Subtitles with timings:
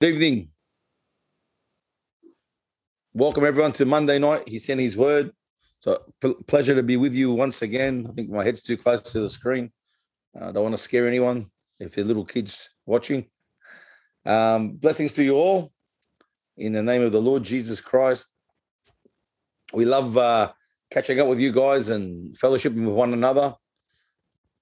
[0.00, 0.48] Good evening.
[3.12, 4.48] Welcome everyone to Monday night.
[4.48, 5.30] He sent his word.
[5.80, 5.98] So
[6.46, 8.06] pleasure to be with you once again.
[8.08, 9.70] I think my head's too close to the screen.
[10.34, 11.50] I don't want to scare anyone
[11.80, 13.26] if there are little kids watching.
[14.24, 15.70] Um, blessings to you all
[16.56, 18.26] in the name of the Lord Jesus Christ.
[19.74, 20.50] We love uh,
[20.90, 23.54] catching up with you guys and fellowshipping with one another.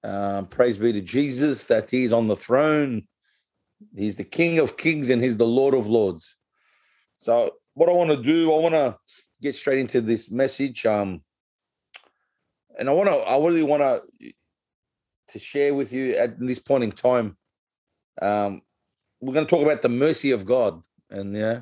[0.03, 3.07] Uh, praise be to Jesus that He's on the throne
[3.95, 6.35] He's the King of Kings and He's the Lord of Lords.
[7.17, 8.97] So, what I want to do, I want to
[9.41, 10.85] get straight into this message.
[10.85, 11.21] Um,
[12.77, 14.31] and I want to, I really want to,
[15.29, 17.37] to share with you at this point in time.
[18.21, 18.61] Um,
[19.21, 21.61] we're going to talk about the mercy of God, and yeah,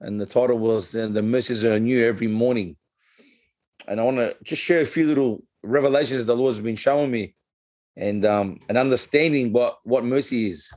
[0.00, 2.76] and the title was uh, "The Mercies Are New Every Morning."
[3.88, 7.34] And I want to just share a few little revelations the Lord's been showing me,
[7.96, 10.68] and um, and understanding what what mercy is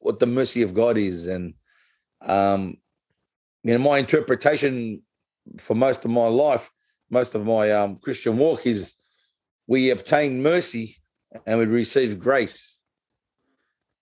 [0.00, 1.26] what the mercy of God is.
[1.26, 1.54] And
[2.22, 2.76] um,
[3.62, 5.02] you know, my interpretation
[5.58, 6.70] for most of my life,
[7.10, 8.94] most of my um, Christian walk is
[9.66, 10.96] we obtain mercy
[11.46, 12.78] and we receive grace.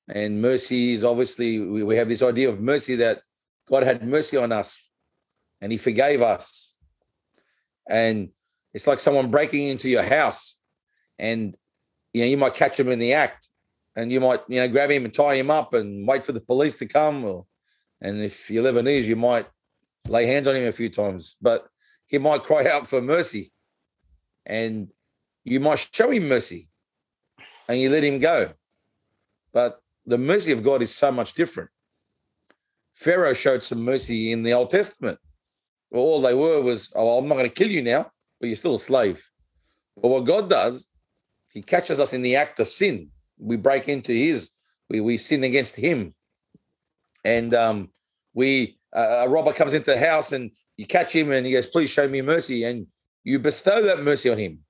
[0.08, 3.20] And mercy is obviously we, we have this idea of mercy that
[3.68, 4.80] God had mercy on us
[5.60, 6.74] and he forgave us.
[7.88, 8.30] And
[8.72, 10.56] it's like someone breaking into your house
[11.18, 11.56] and
[12.12, 13.48] you know you might catch them in the act
[13.96, 16.40] and you might you know grab him and tie him up and wait for the
[16.40, 17.46] police to come or
[18.00, 19.46] and if you're Lebanese you might
[20.06, 21.68] lay hands on him a few times but
[22.06, 23.52] he might cry out for mercy.
[24.46, 24.92] And
[25.44, 26.68] you might show him mercy
[27.68, 28.52] and you let him go.
[29.52, 31.70] But the mercy of God is so much different.
[32.94, 35.18] Pharaoh showed some mercy in the Old Testament.
[35.90, 38.56] Well, all they were was oh I'm not going to kill you now but you're
[38.56, 39.28] still a slave.
[40.00, 40.88] But what God does
[41.50, 44.50] he catches us in the act of sin we break into his,
[44.88, 46.14] we, we sin against him.
[47.24, 47.90] And um,
[48.34, 51.66] we, uh, a robber comes into the house and you catch him and he goes,
[51.66, 52.64] please show me mercy.
[52.64, 52.86] And
[53.24, 54.60] you bestow that mercy on him.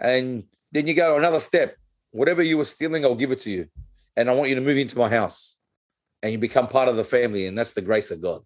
[0.00, 1.76] And then you go another step.
[2.10, 3.68] Whatever you were stealing, I'll give it to you.
[4.16, 5.56] And I want you to move into my house.
[6.22, 7.46] And you become part of the family.
[7.46, 8.42] And that's the grace of God.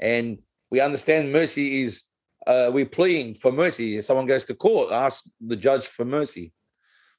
[0.00, 0.38] And
[0.70, 2.02] we understand mercy is
[2.46, 3.96] uh, we're pleading for mercy.
[3.96, 6.52] If someone goes to court, ask the judge for mercy.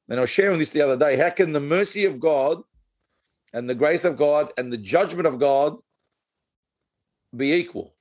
[0.10, 1.18] And I was sharing this the other day.
[1.18, 2.64] How can the mercy of God
[3.54, 5.78] and the grace of God and the judgment of God
[7.36, 7.96] be equal?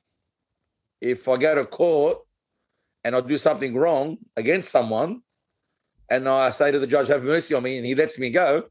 [1.00, 2.18] If I go to court
[3.04, 5.22] and I do something wrong against someone,
[6.08, 8.68] and I say to the judge, "Have mercy on me," and he lets me go,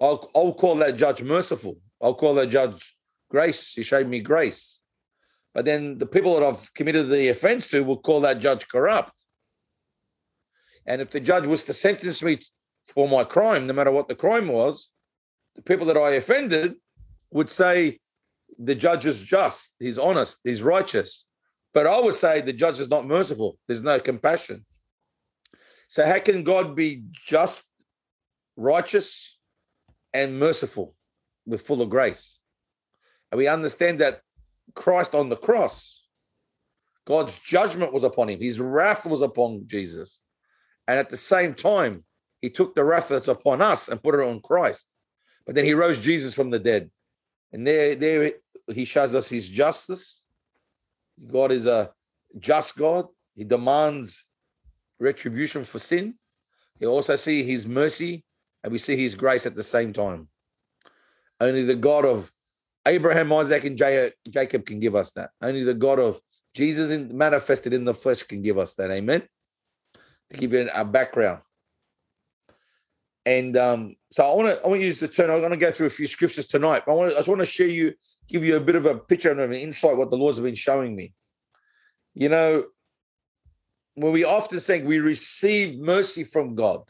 [0.00, 1.78] I'll, I'll call that judge merciful.
[2.00, 2.96] I'll call that judge
[3.30, 3.72] grace.
[3.72, 4.80] He showed me grace.
[5.54, 9.26] But then the people that I've committed the offense to will call that judge corrupt.
[10.86, 12.38] And if the judge was to sentence me
[12.86, 14.90] for my crime, no matter what the crime was,
[15.54, 16.74] the people that I offended
[17.30, 17.98] would say
[18.58, 21.24] the judge is just, he's honest, he's righteous.
[21.74, 23.58] But I would say the judge is not merciful.
[23.66, 24.64] There's no compassion.
[25.88, 27.64] So how can God be just,
[28.56, 29.38] righteous,
[30.12, 30.94] and merciful
[31.46, 32.38] with full of grace?
[33.30, 34.20] And we understand that
[34.74, 36.04] Christ on the cross,
[37.06, 38.40] God's judgment was upon him.
[38.40, 40.20] His wrath was upon Jesus.
[40.86, 42.04] And at the same time,
[42.42, 44.92] he took the wrath that's upon us and put it on Christ.
[45.46, 46.90] But then he rose Jesus from the dead.
[47.52, 48.32] And there, there
[48.74, 50.22] he shows us his justice.
[51.26, 51.92] God is a
[52.38, 53.06] just God.
[53.36, 54.26] He demands
[54.98, 56.14] retribution for sin.
[56.80, 58.24] He also see his mercy
[58.62, 60.28] and we see his grace at the same time.
[61.40, 62.30] Only the God of
[62.86, 65.30] Abraham, Isaac, and Jacob can give us that.
[65.40, 66.20] Only the God of
[66.54, 68.90] Jesus manifested in the flesh can give us that.
[68.90, 69.22] Amen.
[70.30, 71.42] To give you a background.
[73.24, 75.30] And um, so I want to I want you to turn.
[75.30, 76.82] I'm going to go through a few scriptures tonight.
[76.86, 77.92] But I, want to, I just want to share you,
[78.28, 80.96] give you a bit of a picture and an insight what the Lord's been showing
[80.96, 81.12] me.
[82.14, 82.64] You know,
[83.94, 86.80] when we often think we receive mercy from God,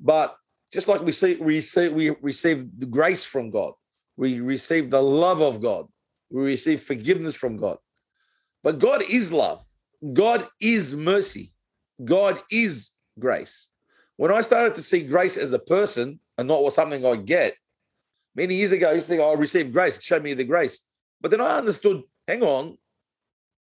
[0.00, 0.36] but
[0.72, 3.72] just like we see, we see, we receive the grace from God,
[4.16, 5.86] we receive the love of God,
[6.30, 7.78] we receive forgiveness from God.
[8.62, 9.64] But God is love.
[10.12, 11.52] God is mercy.
[12.04, 13.69] God is grace.
[14.20, 17.54] When I started to see grace as a person and not was something I get,
[18.34, 20.86] many years ago, I used to think, oh, I received grace, show me the grace.
[21.22, 22.76] But then I understood, hang on,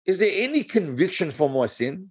[0.04, 2.10] is there any conviction for my sin?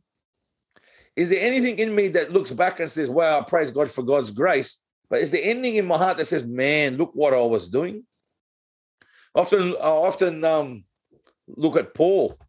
[1.18, 4.02] Is there anything in me that looks back and says, wow, I praise God for
[4.02, 4.78] God's grace?
[5.10, 8.06] But is there anything in my heart that says, man, look what I was doing?
[9.36, 10.86] Often, I often um,
[11.50, 12.40] look at Paul.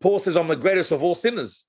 [0.00, 1.66] Paul says, I'm the greatest of all sinners.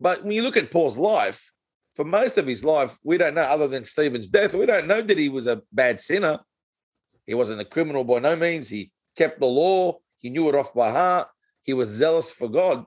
[0.00, 1.52] But when you look at Paul's life,
[1.98, 5.02] for most of his life, we don't know, other than Stephen's death, we don't know
[5.02, 6.38] that he was a bad sinner.
[7.26, 8.68] He wasn't a criminal by no means.
[8.68, 11.26] He kept the law, he knew it off by heart,
[11.64, 12.86] he was zealous for God.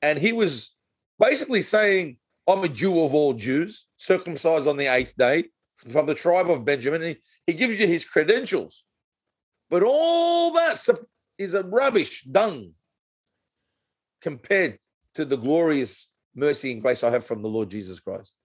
[0.00, 0.76] And he was
[1.18, 5.46] basically saying, I'm a Jew of all Jews, circumcised on the eighth day,
[5.90, 7.02] from the tribe of Benjamin.
[7.02, 7.16] He,
[7.48, 8.84] he gives you his credentials.
[9.70, 10.88] But all that
[11.36, 12.74] is a rubbish, dung,
[14.20, 14.78] compared
[15.14, 18.38] to the glorious mercy and grace I have from the Lord Jesus Christ.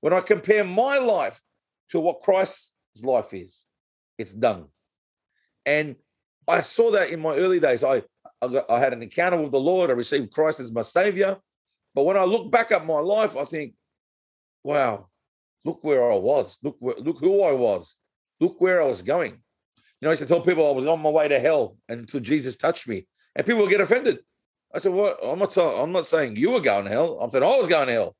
[0.00, 1.40] When I compare my life
[1.90, 3.62] to what Christ's life is,
[4.18, 4.66] it's done.
[5.66, 5.96] And
[6.48, 7.82] I saw that in my early days.
[7.82, 8.02] I,
[8.42, 9.90] I, got, I had an encounter with the Lord.
[9.90, 11.38] I received Christ as my Savior.
[11.94, 13.74] But when I look back at my life, I think,
[14.62, 15.08] wow,
[15.64, 16.58] look where I was.
[16.62, 17.96] Look where, look who I was.
[18.40, 19.30] Look where I was going.
[19.30, 22.20] You know, I used to tell people I was on my way to hell until
[22.20, 24.18] Jesus touched me, and people would get offended.
[24.74, 25.18] I said, "What?
[25.22, 25.56] I'm not.
[25.56, 27.18] I'm not saying you were going to hell.
[27.20, 28.16] I'm saying I was going to hell."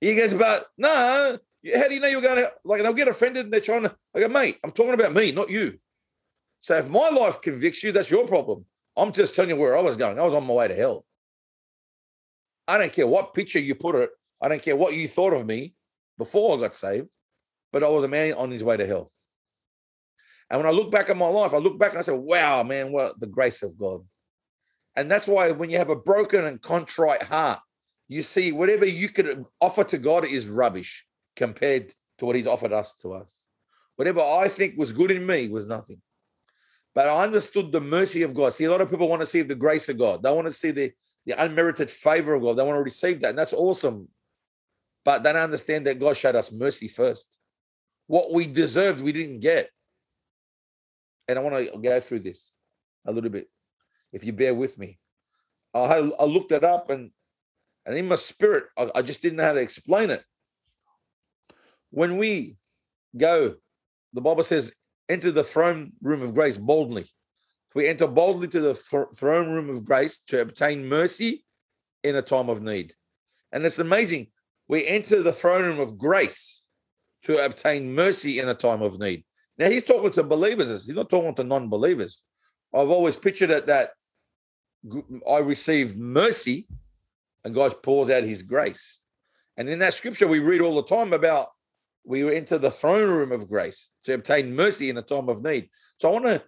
[0.00, 2.52] He goes, "But no, nah, how do you know you're going to hell?
[2.64, 3.96] like?" They'll get offended and they're trying to.
[4.14, 5.78] I go, "Mate, I'm talking about me, not you."
[6.60, 8.64] So if my life convicts you, that's your problem.
[8.96, 10.18] I'm just telling you where I was going.
[10.18, 11.04] I was on my way to hell.
[12.68, 14.10] I don't care what picture you put it.
[14.40, 15.74] I don't care what you thought of me
[16.18, 17.14] before I got saved,
[17.72, 19.12] but I was a man on his way to hell.
[20.50, 22.62] And when I look back at my life, I look back and I say, wow,
[22.62, 24.04] man, what the grace of God.
[24.96, 27.60] And that's why when you have a broken and contrite heart,
[28.08, 32.72] you see whatever you could offer to God is rubbish compared to what he's offered
[32.72, 33.34] us to us.
[33.96, 36.00] Whatever I think was good in me was nothing.
[36.94, 38.52] But I understood the mercy of God.
[38.52, 40.22] See, a lot of people want to see the grace of God.
[40.22, 40.92] They want to see the,
[41.26, 42.56] the unmerited favor of God.
[42.56, 43.30] They want to receive that.
[43.30, 44.08] And that's awesome.
[45.04, 47.36] But they don't understand that God showed us mercy first.
[48.06, 49.68] What we deserved, we didn't get.
[51.28, 52.52] And I want to go through this
[53.04, 53.48] a little bit,
[54.12, 54.98] if you bear with me.
[55.74, 57.10] I, I looked it up and
[57.84, 60.24] and in my spirit, I, I just didn't know how to explain it.
[61.90, 62.56] When we
[63.16, 63.54] go,
[64.12, 64.72] the Bible says,
[65.08, 67.04] enter the throne room of grace boldly.
[67.74, 71.44] We enter boldly to the th- throne room of grace to obtain mercy
[72.02, 72.94] in a time of need.
[73.52, 74.28] And it's amazing.
[74.68, 76.62] We enter the throne room of grace
[77.24, 79.24] to obtain mercy in a time of need.
[79.58, 80.86] Now he's talking to believers.
[80.86, 82.22] He's not talking to non-believers.
[82.74, 83.90] I've always pictured it that
[85.30, 86.66] I receive mercy
[87.44, 89.00] and God pours out his grace.
[89.56, 91.48] And in that scripture, we read all the time about
[92.04, 95.70] we enter the throne room of grace to obtain mercy in a time of need.
[95.98, 96.42] So I want to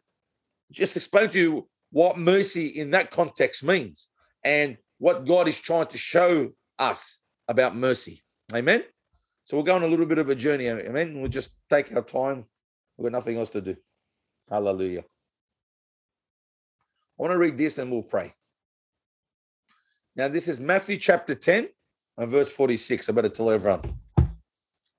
[0.71, 4.09] just explain to you what mercy in that context means
[4.45, 7.19] and what God is trying to show us
[7.49, 8.23] about mercy.
[8.55, 8.85] Amen.
[9.45, 10.69] So we'll go on a little bit of a journey.
[10.69, 11.21] Amen.
[11.21, 12.45] We'll just take our time.
[12.97, 13.77] We've got nothing else to do.
[14.51, 15.05] Hallelujah.
[17.19, 18.33] I want to read this and we'll pray.
[20.15, 21.69] Now, this is Matthew chapter 10
[22.17, 23.09] and verse 46.
[23.09, 23.99] I better tell everyone.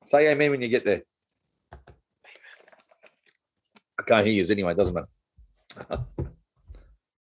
[0.05, 1.03] Say amen when you get there.
[3.99, 6.05] I can't hear you anyway, doesn't matter.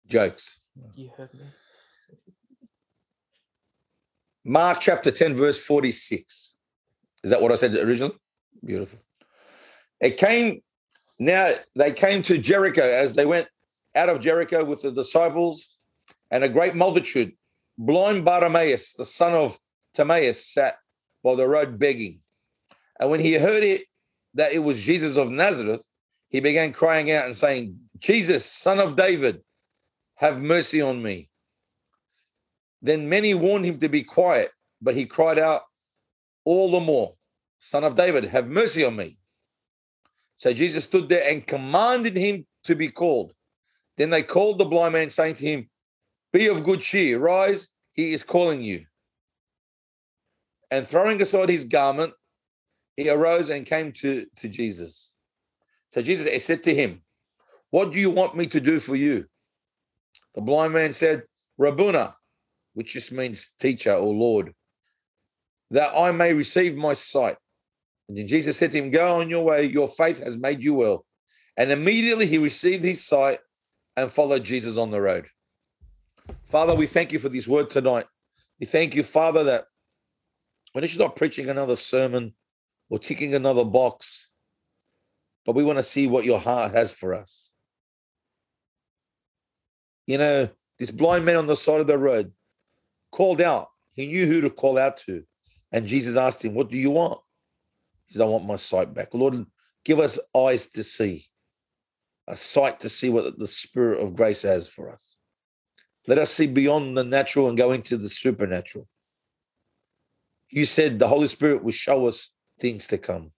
[0.07, 0.57] Jokes.
[0.95, 1.41] You heard me.
[4.43, 6.57] Mark chapter 10, verse 46.
[7.23, 8.15] Is that what I said originally?
[8.65, 8.99] Beautiful.
[9.99, 10.61] It came,
[11.19, 13.47] now they came to Jericho as they went
[13.95, 15.67] out of Jericho with the disciples
[16.29, 17.33] and a great multitude.
[17.77, 19.57] Blind Bartimaeus, the son of
[19.93, 20.75] Timaeus, sat
[21.23, 22.19] by the road begging.
[22.99, 23.81] And when he heard it,
[24.35, 25.83] that it was Jesus of Nazareth,
[26.29, 29.41] he began crying out and saying, Jesus, son of David,
[30.15, 31.29] have mercy on me.
[32.81, 34.49] Then many warned him to be quiet,
[34.81, 35.63] but he cried out
[36.45, 37.15] all the more,
[37.59, 39.17] Son of David, have mercy on me.
[40.35, 43.33] So Jesus stood there and commanded him to be called.
[44.01, 45.69] Then they called the blind man, saying to him,
[46.33, 48.87] Be of good cheer, rise, he is calling you.
[50.71, 52.15] And throwing aside his garment,
[52.97, 55.13] he arose and came to, to Jesus.
[55.91, 57.03] So Jesus said to him,
[57.69, 59.27] What do you want me to do for you?
[60.33, 61.21] The blind man said,
[61.59, 62.15] Rabuna,
[62.73, 64.55] which just means teacher or Lord,
[65.69, 67.37] that I may receive my sight.
[68.09, 70.73] And then Jesus said to him, Go on your way, your faith has made you
[70.73, 71.05] well.
[71.55, 73.37] And immediately he received his sight
[73.97, 75.27] and follow Jesus on the road.
[76.45, 78.05] Father, we thank you for this word tonight.
[78.59, 79.65] We thank you, Father, that
[80.73, 82.33] when it's not preaching another sermon
[82.89, 84.29] or ticking another box,
[85.45, 87.51] but we want to see what your heart has for us.
[90.07, 92.31] You know, this blind man on the side of the road
[93.11, 93.69] called out.
[93.93, 95.23] He knew who to call out to.
[95.71, 97.19] And Jesus asked him, What do you want?
[98.07, 99.13] He says, I want my sight back.
[99.13, 99.45] Lord,
[99.85, 101.25] give us eyes to see,
[102.31, 105.15] a sight to see what the Spirit of grace has for us.
[106.07, 108.87] Let us see beyond the natural and go into the supernatural.
[110.49, 113.31] You said the Holy Spirit will show us things to come.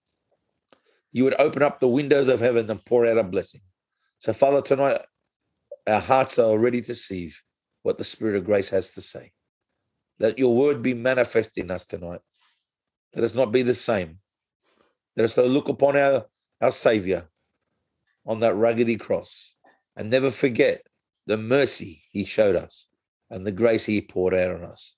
[1.10, 3.62] You would open up the windows of heaven and pour out a blessing.
[4.20, 5.00] So, Father, tonight
[5.88, 7.42] our hearts are ready to receive
[7.82, 9.32] what the Spirit of grace has to say.
[10.20, 12.20] Let your word be manifest in us tonight.
[13.16, 14.20] Let us not be the same.
[15.16, 16.26] Let us look upon our,
[16.60, 17.28] our Savior
[18.26, 19.54] on that ruggedy cross
[19.96, 20.82] and never forget
[21.26, 22.86] the mercy he showed us
[23.30, 24.94] and the grace he poured out on us.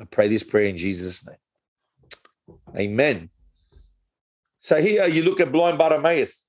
[0.00, 2.58] I pray this prayer in Jesus' name.
[2.76, 3.30] Amen.
[4.60, 6.46] So here you look at blind Bartimaeus,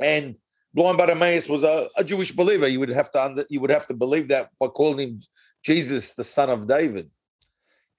[0.00, 0.36] and
[0.72, 2.66] blind Bartimaeus was a, a Jewish believer.
[2.66, 5.20] You would have to under, you would have to believe that by calling him
[5.62, 7.10] Jesus, the son of David.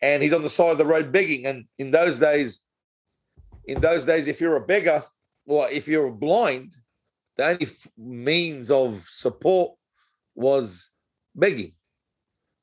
[0.02, 1.46] And he's on the side of the road begging.
[1.46, 2.60] And in those days,
[3.66, 5.04] in those days, if you're a beggar
[5.48, 6.74] or if you're blind,
[7.38, 9.74] the only means of support
[10.36, 10.90] was
[11.36, 11.74] begging.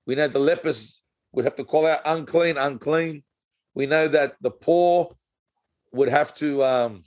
[0.06, 1.00] We know the lepers
[1.32, 3.22] would have to call out unclean, unclean.
[3.74, 5.10] We know that the poor
[5.92, 7.04] would have to, um,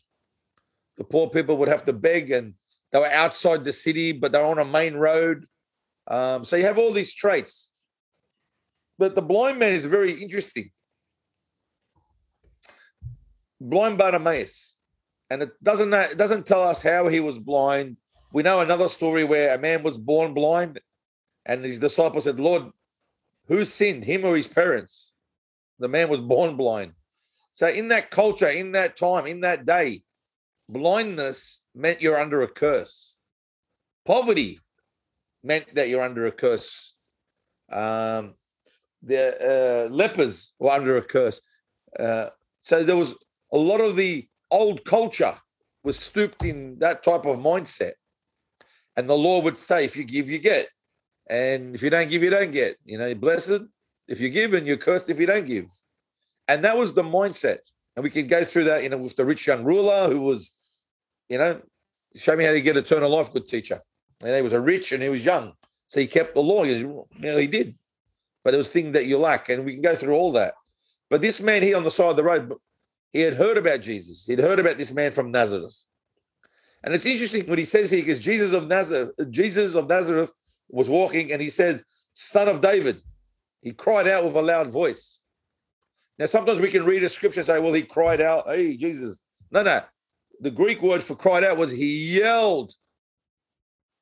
[0.97, 2.53] the poor people would have to beg, and
[2.91, 5.45] they were outside the city, but they're on a main road.
[6.07, 7.69] Um, so you have all these traits.
[8.97, 10.69] But the blind man is very interesting.
[13.59, 14.74] Blind Bartimaeus,
[15.29, 17.97] and it doesn't it doesn't tell us how he was blind.
[18.33, 20.79] We know another story where a man was born blind,
[21.45, 22.71] and his disciples said, "Lord,
[23.47, 25.11] who sinned, him or his parents?"
[25.79, 26.93] The man was born blind.
[27.53, 30.03] So in that culture, in that time, in that day,
[30.69, 33.15] blindness meant you're under a curse.
[34.05, 34.59] Poverty
[35.43, 36.95] meant that you're under a curse.
[37.71, 38.35] Um,
[39.03, 41.41] the uh, lepers were under a curse.
[41.97, 42.29] Uh,
[42.61, 43.15] so there was
[43.53, 45.33] a lot of the old culture
[45.83, 47.93] was stooped in that type of mindset.
[48.97, 50.67] And the law would say, if you give, you get.
[51.29, 52.75] And if you don't give, you don't get.
[52.85, 53.61] You know, blessed
[54.07, 55.65] if you give and you're cursed if you don't give.
[56.47, 57.57] And that was the mindset.
[57.95, 60.51] And we could go through that, you know, with the rich young ruler who was,
[61.29, 61.61] you know,
[62.15, 63.79] show me how to get eternal life, good teacher.
[64.21, 65.53] And he was a rich and he was young.
[65.87, 66.63] So he kept the law.
[66.63, 67.75] He, know, he did
[68.45, 69.49] but it was things that you lack.
[69.49, 70.53] And we can go through all that.
[71.09, 72.53] But this man here on the side of the road,
[73.15, 74.25] he had heard about Jesus.
[74.25, 75.81] He'd heard about this man from Nazareth.
[76.83, 80.33] And it's interesting what he says here, because Jesus of Nazareth, Jesus of Nazareth
[80.67, 82.97] was walking and he says, Son of David.
[83.61, 85.21] He cried out with a loud voice.
[86.19, 89.21] Now, sometimes we can read a scripture and say, Well, he cried out, Hey, Jesus.
[89.49, 89.79] No, no.
[90.41, 92.73] The Greek word for cried out was he yelled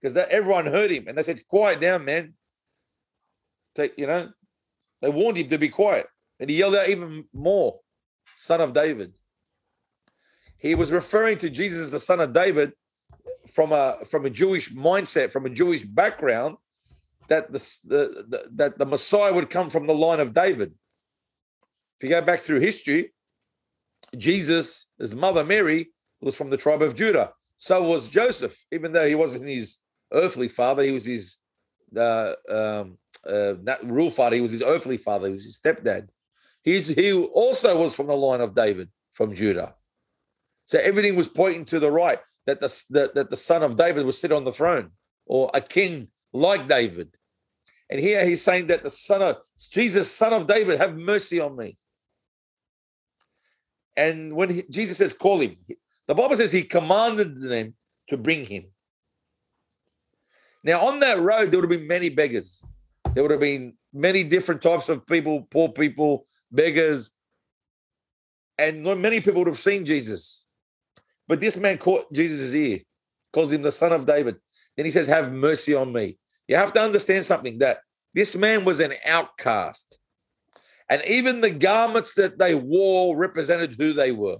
[0.01, 2.33] because everyone heard him and they said, Quiet down, man.
[3.75, 4.29] Take, you know,
[5.03, 6.07] they warned him to be quiet.
[6.39, 7.79] And he yelled out even more,
[8.43, 9.13] son of David.
[10.57, 12.73] He was referring to Jesus as the son of David
[13.53, 16.57] from a from a Jewish mindset, from a Jewish background,
[17.29, 20.73] that the, the, the that the Messiah would come from the line of David.
[21.99, 23.13] If you go back through history,
[24.17, 27.33] Jesus, his mother Mary, was from the tribe of Judah.
[27.59, 29.77] So was Joseph, even though he wasn't his
[30.11, 31.37] earthly father, he was his
[31.95, 34.35] uh, um, uh, real father.
[34.35, 35.27] He was his earthly father.
[35.27, 36.09] He was his stepdad.
[36.63, 39.75] He's he also was from the line of David from Judah.
[40.65, 44.05] So everything was pointing to the right that the that, that the son of David
[44.05, 44.91] would sit on the throne
[45.25, 47.15] or a king like David.
[47.89, 49.37] And here he's saying that the son of
[49.71, 51.77] Jesus, son of David, have mercy on me.
[53.95, 55.55] And when he, Jesus says, call him,
[56.07, 57.75] the Bible says he commanded them
[58.07, 58.65] to bring him.
[60.63, 62.63] Now, on that road, there would have been many beggars.
[63.13, 67.11] There would have been many different types of people, poor people, beggars,
[68.57, 70.45] and not many people would have seen Jesus.
[71.27, 72.79] But this man caught Jesus' ear,
[73.31, 74.35] calls him the son of David.
[74.75, 76.17] Then he says, Have mercy on me.
[76.47, 77.79] You have to understand something that
[78.13, 79.97] this man was an outcast.
[80.89, 84.37] And even the garments that they wore represented who they were.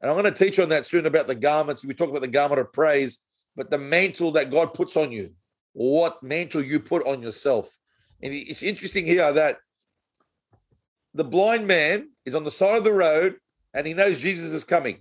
[0.00, 1.84] And I'm going to teach on that soon about the garments.
[1.84, 3.18] We talk about the garment of praise,
[3.54, 5.28] but the mantle that God puts on you,
[5.74, 7.76] what mantle you put on yourself.
[8.22, 9.58] And it's interesting here that
[11.14, 13.36] the blind man is on the side of the road
[13.74, 14.98] and he knows Jesus is coming.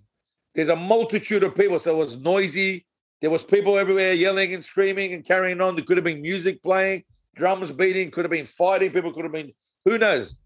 [0.55, 2.85] There's a multitude of people, so it was noisy.
[3.21, 5.75] There was people everywhere yelling and screaming and carrying on.
[5.75, 7.03] There could have been music playing,
[7.35, 8.91] drums beating, could have been fighting.
[8.91, 9.53] People could have been,
[9.85, 10.37] who knows?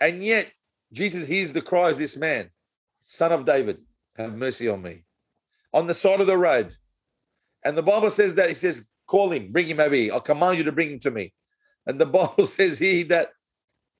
[0.00, 0.50] And yet,
[0.92, 2.50] Jesus hears the cries this man,
[3.02, 3.78] son of David,
[4.16, 5.04] have mercy on me.
[5.72, 6.74] On the side of the road.
[7.64, 10.12] And the Bible says that he says, Call him, bring him over here.
[10.12, 11.32] I'll command you to bring him to me.
[11.86, 13.28] And the Bible says here that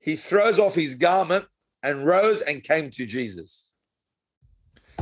[0.00, 1.47] he throws off his garment
[1.83, 3.71] and rose and came to Jesus.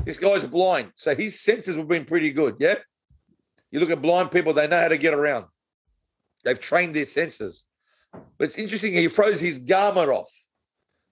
[0.05, 2.57] This guy's blind, so his senses have been pretty good.
[2.61, 2.77] Yeah.
[3.71, 5.47] You look at blind people, they know how to get around.
[6.45, 7.65] They've trained their senses.
[8.13, 10.33] But it's interesting, he throws his garment off.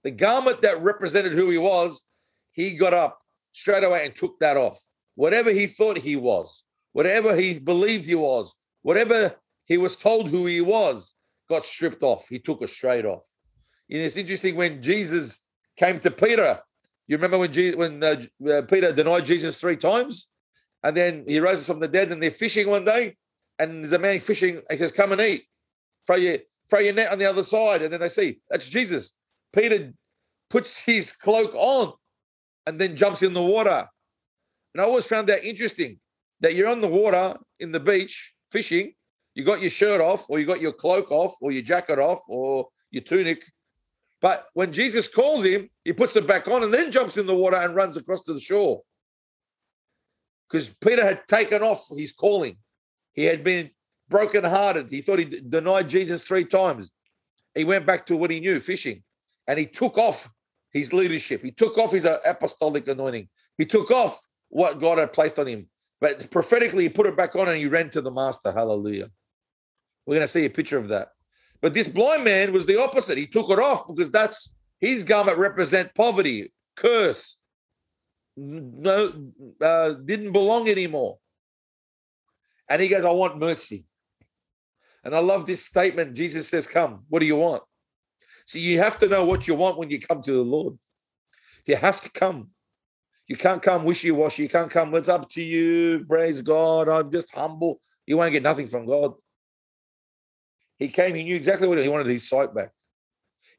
[0.07, 2.05] the garment that represented who he was,
[2.53, 3.19] he got up
[3.51, 4.81] straight away and took that off.
[5.17, 6.63] Whatever he thought he was,
[6.93, 11.13] whatever he believed he was, whatever he was told who he was,
[11.49, 12.29] got stripped off.
[12.29, 13.27] He took it straight off.
[13.91, 15.41] And it's interesting when Jesus
[15.77, 16.61] came to Peter.
[17.09, 20.29] You remember when Jesus, when uh, uh, Peter denied Jesus three times,
[20.83, 23.17] and then he rose from the dead, and they're fishing one day,
[23.59, 24.61] and there's a man fishing.
[24.71, 25.45] He says, "Come and eat.
[26.07, 26.39] Throw your
[26.69, 29.15] throw your net on the other side." And then they see that's Jesus.
[29.55, 29.93] Peter
[30.51, 31.93] puts his cloak on,
[32.67, 33.89] and then jumps in the water.
[34.75, 35.99] And I always found that interesting
[36.41, 38.93] that you're on the water in the beach fishing,
[39.35, 42.23] you got your shirt off, or you got your cloak off, or your jacket off,
[42.29, 43.45] or your tunic.
[44.21, 47.37] But when Jesus calls him, he puts it back on and then jumps in the
[47.37, 48.83] water and runs across to the shore.
[50.49, 52.57] Because Peter had taken off his calling.
[53.13, 53.71] He had been
[54.09, 54.91] brokenhearted.
[54.91, 56.91] He thought he denied Jesus three times.
[57.55, 59.03] He went back to what he knew, fishing.
[59.49, 60.29] And he took off
[60.73, 61.43] his leadership.
[61.43, 63.29] He took off his uh, apostolic anointing.
[63.59, 64.19] He took off
[64.49, 65.69] what God had placed on him.
[66.01, 68.53] But prophetically, he put it back on and he ran to the master.
[68.53, 69.11] Hallelujah.
[70.05, 71.13] We're going to see a picture of that.
[71.61, 73.19] But this blind man was the opposite.
[73.19, 77.37] He took it off because that's his garment represent poverty, curse,
[78.37, 79.13] no,
[79.63, 81.19] uh, didn't belong anymore.
[82.69, 83.87] And he goes, I want mercy.
[85.05, 86.17] And I love this statement.
[86.17, 87.63] Jesus says, Come, what do you want?
[88.45, 90.79] So you have to know what you want when you come to the Lord.
[91.65, 92.51] You have to come.
[93.29, 94.43] You can't come wishy-washy.
[94.43, 96.05] You can't come, it's up to you.
[96.05, 96.89] Praise God.
[96.89, 97.81] I'm just humble.
[98.07, 99.15] You won't get nothing from God.
[100.79, 102.73] He came, he knew exactly what he wanted his sight back.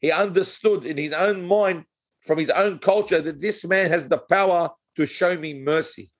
[0.01, 1.85] He understood in his own mind,
[2.21, 6.11] from his own culture, that this man has the power to show me mercy.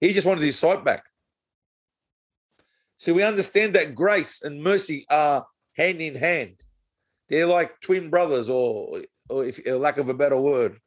[0.00, 1.04] He just wanted his sight back.
[2.98, 6.56] So we understand that grace and mercy are hand in hand.
[7.28, 10.78] They're like twin brothers, or, or if lack of a better word.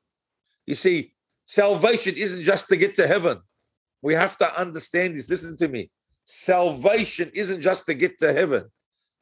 [0.67, 1.13] You see,
[1.45, 3.39] salvation isn't just to get to heaven.
[4.01, 5.29] We have to understand this.
[5.29, 5.91] Listen to me.
[6.25, 8.69] Salvation isn't just to get to heaven.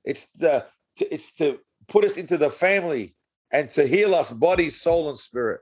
[0.09, 0.65] It's the
[0.99, 3.15] it's to put us into the family
[3.51, 5.61] and to heal us body, soul, and spirit.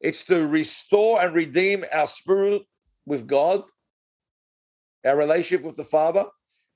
[0.00, 2.62] It's to restore and redeem our spirit
[3.04, 3.62] with God,
[5.04, 6.24] our relationship with the Father.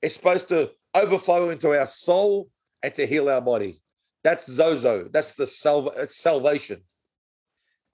[0.03, 2.49] It's supposed to overflow into our soul
[2.83, 3.81] and to heal our body.
[4.23, 5.11] That's sozo.
[5.11, 6.83] That's the salva- salvation.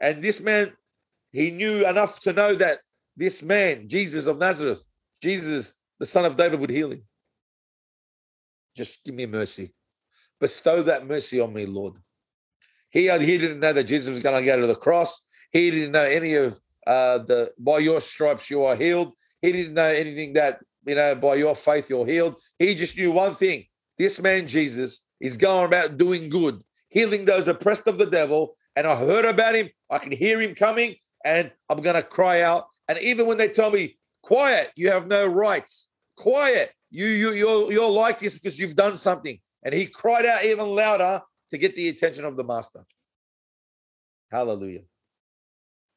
[0.02, 0.74] And this man,
[1.32, 2.80] he knew enough to know that
[3.16, 4.84] this man, Jesus of Nazareth,
[5.24, 7.04] Jesus, the son of David, would heal him.
[8.76, 9.74] Just give me mercy.
[10.40, 11.96] Bestow that mercy on me, Lord.
[12.92, 15.22] He, he didn't know that Jesus was going to go to the cross.
[15.52, 19.14] He didn't know any of uh, the by your stripes you are healed.
[19.42, 22.36] He didn't know anything that you know by your faith you're healed.
[22.58, 23.66] He just knew one thing:
[23.98, 28.56] this man Jesus is going about doing good, healing those oppressed of the devil.
[28.76, 29.70] And I heard about him.
[29.90, 32.68] I can hear him coming, and I'm going to cry out.
[32.88, 37.72] And even when they tell me, "Quiet, you have no rights," quiet, you you you're
[37.72, 39.40] you're like this because you've done something.
[39.64, 41.22] And he cried out even louder
[41.52, 42.82] to get the attention of the master.
[44.32, 44.84] Hallelujah.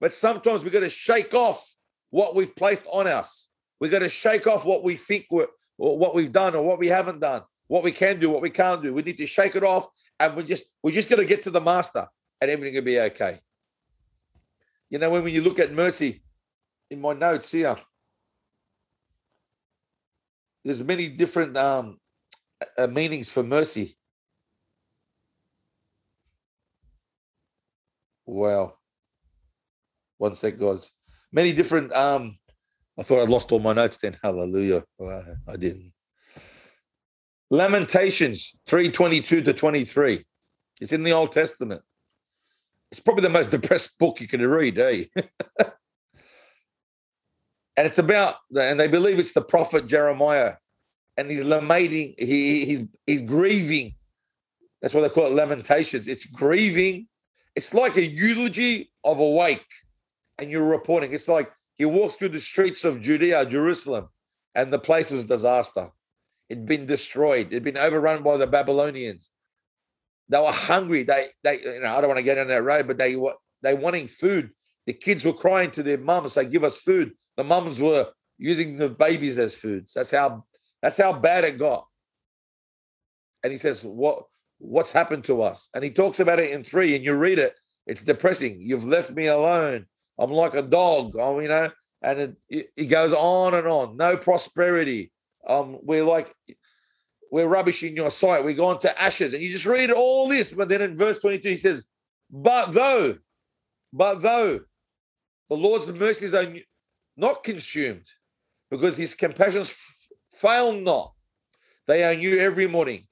[0.00, 1.72] But sometimes we've got to shake off
[2.10, 3.48] what we've placed on us.
[3.78, 6.88] We've got to shake off what we think we're, what we've done or what we
[6.88, 8.94] haven't done, what we can do, what we can't do.
[8.94, 9.86] We need to shake it off,
[10.18, 12.06] and we just we're just going to get to the master,
[12.40, 13.38] and everything will be okay.
[14.90, 16.22] You know, when, when you look at mercy,
[16.90, 17.76] in my notes here,
[20.64, 21.98] there's many different um,
[22.78, 23.94] uh, meanings for mercy.
[28.26, 28.74] Wow.
[30.18, 30.92] One sec, guys.
[31.32, 31.92] Many different.
[31.92, 32.38] Um,
[32.98, 34.16] I thought I'd lost all my notes then.
[34.22, 34.84] Hallelujah.
[35.00, 35.92] I didn't.
[37.50, 40.24] Lamentations 322 to 23.
[40.80, 41.82] It's in the Old Testament.
[42.90, 45.04] It's probably the most depressed book you can read, eh?
[47.76, 50.54] and it's about and they believe it's the prophet Jeremiah,
[51.16, 53.94] and he's lamenting, he, he's he's grieving.
[54.80, 56.08] That's why they call it lamentations.
[56.08, 57.08] It's grieving.
[57.54, 59.66] It's like a eulogy of a wake,
[60.38, 61.12] and you're reporting.
[61.12, 64.08] It's like he walked through the streets of Judea, Jerusalem,
[64.54, 65.90] and the place was disaster.
[66.48, 67.46] It'd been destroyed.
[67.46, 69.30] It'd been overrun by the Babylonians.
[70.28, 71.02] They were hungry.
[71.02, 73.34] They, they, you know, I don't want to get on that road, but they were
[73.62, 74.50] they wanting food.
[74.86, 78.76] The kids were crying to their mums, "Say, give us food." The mums were using
[78.76, 79.92] the babies as foods.
[79.94, 80.44] That's how
[80.82, 81.86] that's how bad it got.
[83.42, 84.24] And he says, "What
[84.58, 87.54] what's happened to us?" And he talks about it in three, and you read it.
[87.86, 88.60] It's depressing.
[88.60, 89.86] You've left me alone.
[90.18, 91.16] I'm like a dog.
[91.18, 91.70] Oh, you know.
[92.02, 93.96] And it, it, it goes on and on.
[93.96, 95.12] No prosperity.
[95.46, 96.32] Um, we're like
[97.32, 98.44] we're rubbish in your sight.
[98.44, 99.32] We're going to ashes.
[99.32, 101.88] And you just read all this, but then in verse 22, he says,
[102.30, 103.16] But though,
[103.92, 104.60] but though
[105.52, 106.46] the Lord's mercies are
[107.18, 108.10] not consumed,
[108.70, 109.76] because his compassions
[110.32, 111.12] fail not,
[111.86, 113.06] they are new every morning.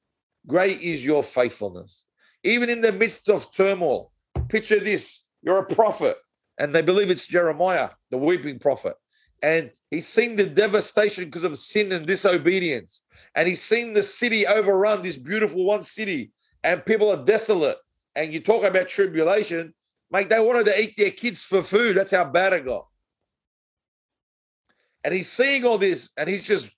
[0.47, 2.07] Great is your faithfulness.
[2.43, 4.11] Even in the midst of turmoil,
[4.49, 6.15] picture this you're a prophet,
[6.57, 8.95] and they believe it's Jeremiah, the weeping prophet.
[9.43, 13.03] And he's seen the devastation because of sin and disobedience.
[13.35, 16.31] And he's seen the city overrun, this beautiful one city,
[16.65, 17.77] and people are desolate.
[18.17, 19.75] And you talk about tribulation,
[20.11, 21.97] mate, they wanted to eat their kids for food.
[21.97, 22.87] That's how bad it got.
[25.05, 26.75] And he's seeing all this, and he's just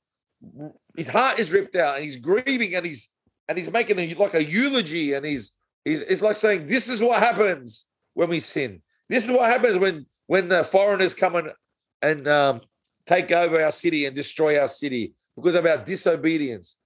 [0.96, 3.10] his heart is ripped out, and he's grieving, and he's
[3.48, 5.52] and he's making a, like a eulogy, and he's
[5.84, 8.82] he's it's like saying, This is what happens when we sin.
[9.08, 11.52] This is what happens when when the foreigners come and
[12.00, 12.60] and um,
[13.06, 16.76] take over our city and destroy our city because of our disobedience.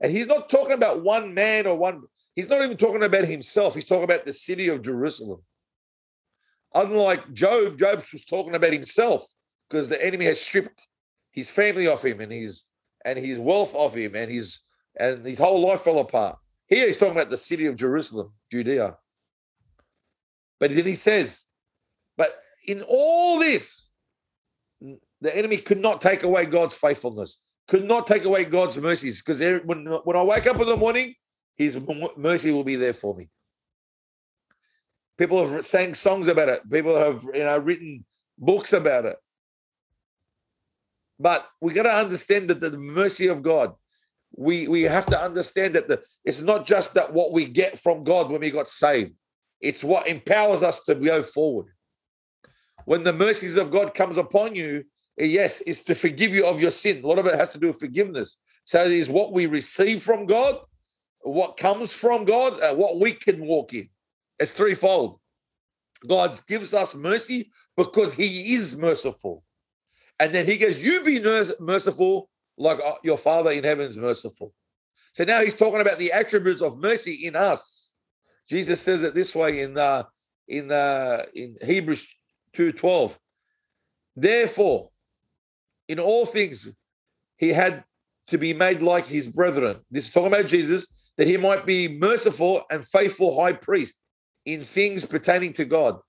[0.00, 2.02] And he's not talking about one man or one.
[2.34, 3.74] He's not even talking about himself.
[3.74, 5.42] He's talking about the city of Jerusalem.
[6.74, 9.26] Unlike Job, Job was talking about himself
[9.68, 10.86] because the enemy has stripped
[11.32, 12.64] his family off him and his
[13.04, 14.60] and his wealth off him and his
[14.98, 16.38] and his whole life fell apart.
[16.68, 18.96] Here he's talking about the city of Jerusalem, Judea.
[20.60, 21.42] But then he says,
[22.16, 22.28] but
[22.66, 23.88] in all this,
[24.80, 29.40] the enemy could not take away God's faithfulness, could not take away God's mercies, because
[29.64, 31.14] when, when I wake up in the morning,
[31.56, 31.80] his
[32.16, 33.28] mercy will be there for me.
[35.20, 36.70] People have sang songs about it.
[36.70, 38.06] People have you know written
[38.38, 39.16] books about it.
[41.18, 43.74] But we got to understand that the mercy of God,
[44.34, 48.02] we we have to understand that the it's not just that what we get from
[48.02, 49.20] God when we got saved.
[49.60, 51.66] It's what empowers us to go forward.
[52.86, 54.84] When the mercies of God comes upon you,
[55.18, 57.04] eh, yes, it's to forgive you of your sin.
[57.04, 58.38] A lot of it has to do with forgiveness.
[58.64, 60.60] So it is what we receive from God,
[61.20, 63.90] what comes from God, uh, what we can walk in.
[64.40, 65.20] It's threefold.
[66.08, 69.44] God gives us mercy because He is merciful.
[70.18, 71.20] And then He goes, You be
[71.60, 74.52] merciful like uh, your Father in heaven is merciful.
[75.12, 77.90] So now He's talking about the attributes of mercy in us.
[78.48, 80.04] Jesus says it this way in uh,
[80.48, 82.08] in uh, in Hebrews
[82.54, 83.16] 2:12.
[84.16, 84.90] Therefore,
[85.88, 86.66] in all things,
[87.36, 87.84] he had
[88.28, 89.80] to be made like his brethren.
[89.90, 93.96] This is talking about Jesus, that he might be merciful and faithful high priest
[94.44, 96.00] in things pertaining to God,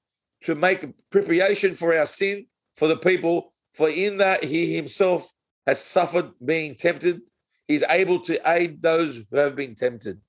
[0.44, 2.46] to make propitiation for our sin
[2.78, 3.54] for the people.
[3.74, 5.32] For in that he himself
[5.66, 7.22] has suffered being tempted,
[7.68, 10.20] he's able to aid those who have been tempted.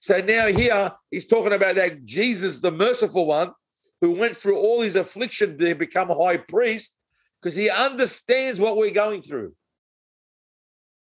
[0.00, 3.52] So now here he's talking about that Jesus, the merciful one,
[4.00, 6.94] who went through all his affliction to become a high priest
[7.40, 9.54] because he understands what we're going through.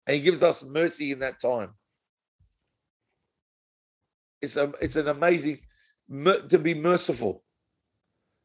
[0.07, 1.69] And he gives us mercy in that time.
[4.41, 5.59] It's, a, it's an amazing
[6.11, 7.43] to be merciful.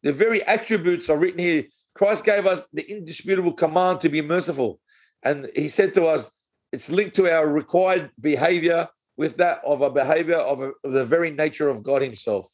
[0.02, 1.64] The very attributes are written here.
[1.94, 4.81] Christ gave us the indisputable command to be merciful.
[5.22, 6.31] And he said to us,
[6.72, 11.05] it's linked to our required behavior with that of a behavior of, a, of the
[11.05, 12.52] very nature of God himself.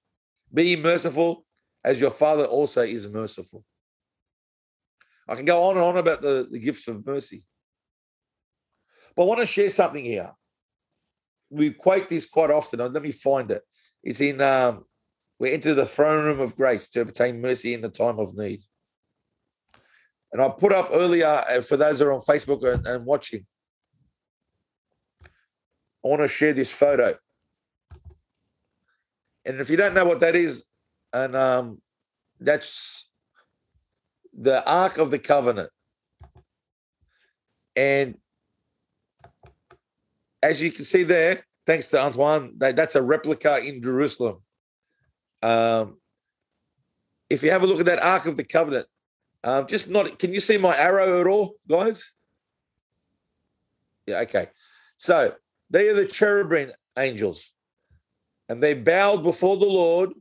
[0.54, 1.44] Be merciful
[1.84, 3.64] as your Father also is merciful.
[5.28, 7.44] I can go on and on about the, the gifts of mercy.
[9.16, 10.30] But I want to share something here.
[11.50, 12.80] We quote this quite often.
[12.80, 13.62] Let me find it.
[14.02, 14.84] It's in um,
[15.42, 18.62] we enter the throne room of grace to obtain mercy in the time of need.
[20.30, 23.44] And I put up earlier uh, for those that are on Facebook and, and watching.
[26.04, 27.16] I want to share this photo.
[29.44, 30.64] And if you don't know what that is,
[31.12, 31.82] and um,
[32.38, 33.10] that's
[34.32, 35.70] the Ark of the Covenant.
[37.74, 38.16] And
[40.40, 44.40] as you can see there, thanks to Antoine, that's a replica in Jerusalem.
[45.42, 45.98] Um,
[47.28, 48.86] if you have a look at that Ark of the Covenant,
[49.44, 52.12] um, just not, can you see my arrow at all, guys?
[54.06, 54.46] Yeah, okay.
[54.98, 55.34] So
[55.70, 57.52] they are the cherubim angels,
[58.48, 60.12] and they bowed before the Lord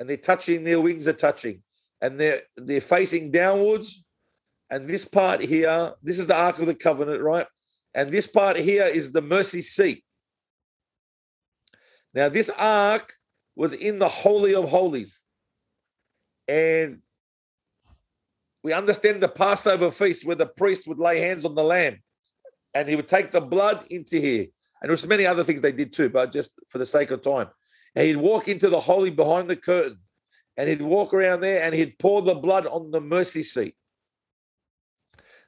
[0.00, 1.62] and they're touching, their wings are touching,
[2.00, 4.04] and they're they're facing downwards.
[4.70, 7.46] And this part here, this is the Ark of the Covenant, right?
[7.94, 10.04] And this part here is the mercy seat.
[12.14, 13.12] Now, this ark
[13.58, 15.20] was in the Holy of Holies.
[16.46, 17.02] And
[18.62, 21.98] we understand the Passover feast where the priest would lay hands on the lamb
[22.72, 24.46] and he would take the blood into here.
[24.80, 27.22] And there was many other things they did too, but just for the sake of
[27.22, 27.48] time.
[27.96, 29.98] And he'd walk into the holy behind the curtain
[30.56, 33.74] and he'd walk around there and he'd pour the blood on the mercy seat.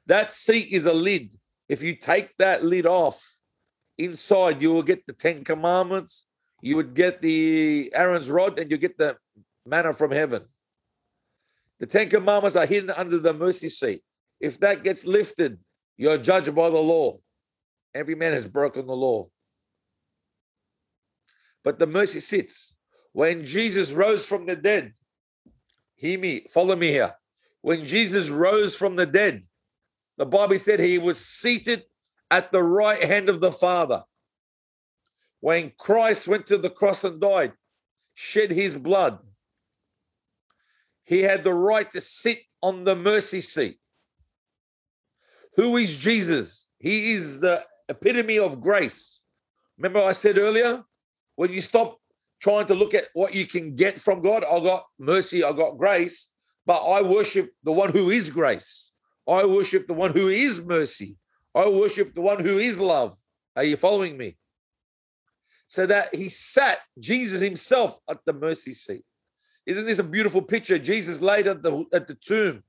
[0.07, 1.29] That seat is a lid.
[1.69, 3.25] If you take that lid off,
[3.97, 6.25] inside you will get the Ten Commandments,
[6.61, 9.17] you would get the Aaron's rod, and you get the
[9.65, 10.43] manna from heaven.
[11.79, 14.01] The Ten Commandments are hidden under the mercy seat.
[14.39, 15.59] If that gets lifted,
[15.97, 17.17] you're judged by the law.
[17.93, 19.29] Every man has broken the law.
[21.63, 22.73] But the mercy sits.
[23.13, 24.93] When Jesus rose from the dead,
[25.95, 27.13] hear me, follow me here.
[27.61, 29.41] When Jesus rose from the dead,
[30.17, 31.83] the Bible said he was seated
[32.29, 34.03] at the right hand of the Father.
[35.41, 37.53] When Christ went to the cross and died,
[38.13, 39.19] shed his blood,
[41.03, 43.77] he had the right to sit on the mercy seat.
[45.55, 46.67] Who is Jesus?
[46.79, 49.19] He is the epitome of grace.
[49.77, 50.83] Remember, I said earlier,
[51.35, 51.99] when you stop
[52.39, 55.77] trying to look at what you can get from God, I got mercy, I got
[55.77, 56.29] grace,
[56.65, 58.91] but I worship the one who is grace.
[59.27, 61.17] I worship the one who is mercy.
[61.55, 63.17] I worship the one who is love.
[63.55, 64.37] Are you following me?
[65.71, 69.05] So that he sat, Jesus himself, at the mercy seat.
[69.65, 70.77] Isn't this a beautiful picture?
[70.77, 72.61] Jesus laid at the at the tomb,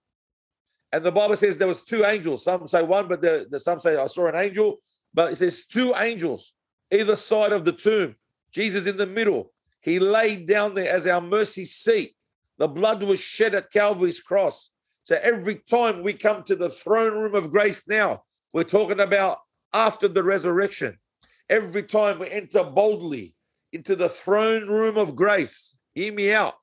[0.92, 2.44] and the Bible says there was two angels.
[2.44, 4.76] Some say one, but the, the some say I saw an angel.
[5.14, 6.52] But it says two angels
[6.92, 8.14] either side of the tomb.
[8.52, 9.52] Jesus in the middle.
[9.80, 12.12] He laid down there as our mercy seat.
[12.58, 14.70] The blood was shed at Calvary's cross.
[15.02, 19.38] So every time we come to the throne room of grace now, we're talking about
[19.74, 21.00] after the resurrection.
[21.48, 23.34] Every time we enter boldly
[23.72, 26.54] into the throne room of grace, hear me out.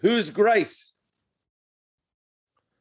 [0.00, 0.92] Whose grace?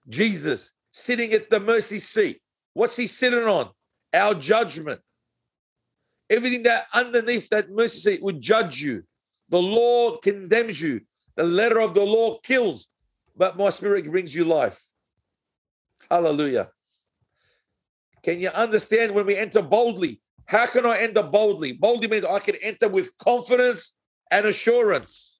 [0.10, 2.40] Jesus sitting at the mercy seat.
[2.74, 3.70] What's he sitting on?
[4.14, 5.02] Our judgment.
[6.30, 9.04] Everything that underneath that mercy seat would judge you.
[9.50, 11.02] The law condemns you.
[11.36, 12.88] The letter of the law kills,
[13.36, 14.86] but my spirit brings you life.
[16.10, 16.70] Hallelujah.
[18.24, 20.22] Can you understand when we enter boldly?
[20.46, 21.74] How can I enter boldly?
[21.74, 23.96] Boldly means I can enter with confidence
[24.32, 25.40] and assurance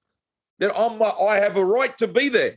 [0.58, 2.52] that I'm my, I have a right to be there.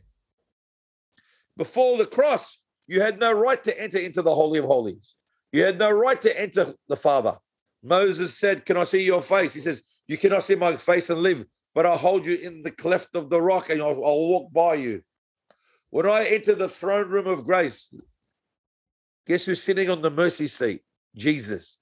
[1.56, 5.14] Before the cross, you had no right to enter into the Holy of Holies.
[5.52, 7.34] You had no right to enter the Father.
[7.82, 9.54] Moses said, Can I see your face?
[9.54, 12.70] He says, You cannot see my face and live, but I'll hold you in the
[12.70, 15.02] cleft of the rock and I'll, I'll walk by you.
[15.90, 17.90] When I enter the throne room of grace,
[19.28, 20.80] Guess who's sitting on the mercy seat?
[21.14, 21.77] Jesus.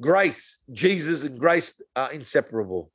[0.00, 2.90] Grace, Jesus and grace are inseparable.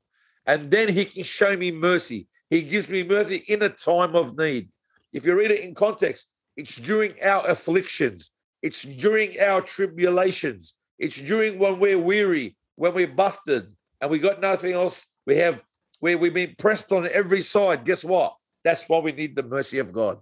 [0.46, 2.28] And then he can show me mercy.
[2.50, 4.70] He gives me mercy in a time of need.
[5.14, 11.20] If you read it in context, it's during our afflictions, it's during our tribulations, it's
[11.20, 13.64] during when we're weary, when we're busted,
[14.00, 15.06] and we got nothing else.
[15.26, 15.64] We have
[16.00, 17.86] where we've been pressed on every side.
[17.86, 18.36] Guess what?
[18.64, 20.20] That's why we need the mercy of God.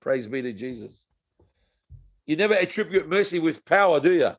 [0.00, 1.04] Praise be to Jesus.
[2.26, 4.30] You never attribute mercy with power, do you?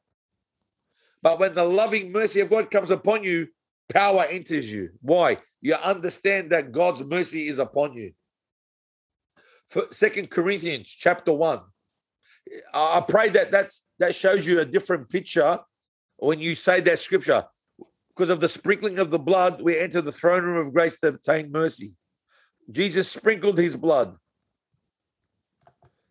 [1.27, 3.49] But when the loving mercy of God comes upon you,
[3.93, 4.91] power enters you.
[5.01, 5.35] Why?
[5.59, 8.13] You understand that God's mercy is upon you.
[9.91, 11.59] Second Corinthians chapter one.
[12.73, 15.59] I pray that that's, that shows you a different picture
[16.15, 17.43] when you say that scripture.
[18.07, 21.09] Because of the sprinkling of the blood, we enter the throne room of grace to
[21.09, 21.97] obtain mercy.
[22.71, 24.15] Jesus sprinkled his blood,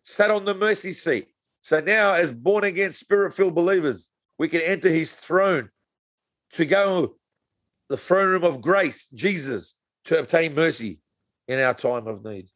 [0.03, 1.27] sat on the mercy seat,
[1.63, 5.69] so now, as born again, spirit filled believers, we can enter his throne
[6.53, 7.15] to go
[7.89, 10.99] the throne room of grace, Jesus, to obtain mercy
[11.47, 12.47] in our time of need.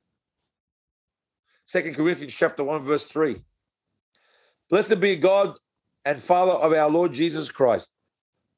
[1.65, 3.41] Second Corinthians chapter 1, verse 3.
[4.69, 5.57] Blessed be God
[6.05, 7.93] and Father of our Lord Jesus Christ,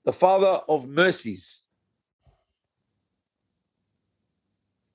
[0.06, 1.62] the Father of mercies.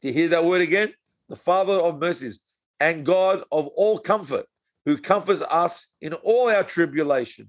[0.01, 0.93] Do you hear that word again?
[1.29, 2.41] The Father of mercies
[2.81, 4.47] and God of all comfort
[4.85, 7.49] who comforts us in all our tribulation,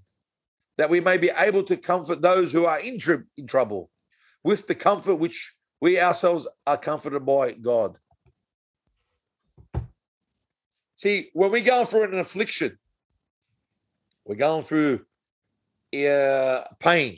[0.79, 2.97] that we may be able to comfort those who are in,
[3.35, 3.91] in trouble
[4.45, 7.97] with the comfort which we ourselves are comforted by God.
[10.95, 12.79] See, when we're going through an affliction,
[14.23, 15.05] we're going through
[15.93, 17.17] uh, pain,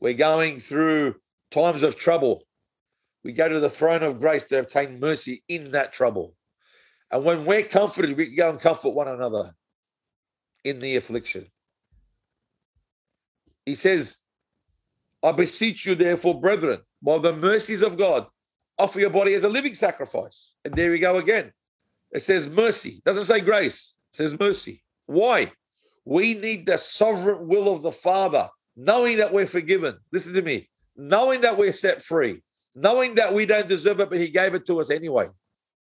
[0.00, 1.16] we're going through
[1.50, 2.42] times of trouble,
[3.24, 6.34] we go to the throne of grace to obtain mercy in that trouble.
[7.10, 9.52] And when we're comforted, we can go and comfort one another
[10.64, 11.44] in the affliction.
[13.70, 14.16] He says,
[15.22, 18.26] I beseech you, therefore, brethren, by the mercies of God,
[18.80, 20.54] offer your body as a living sacrifice.
[20.64, 21.52] And there we go again.
[22.10, 22.94] It says mercy.
[22.94, 23.94] It doesn't say grace.
[24.12, 24.82] It says mercy.
[25.06, 25.52] Why?
[26.04, 29.94] We need the sovereign will of the Father, knowing that we're forgiven.
[30.10, 30.68] Listen to me.
[30.96, 32.42] Knowing that we're set free,
[32.74, 35.28] knowing that we don't deserve it, but He gave it to us anyway.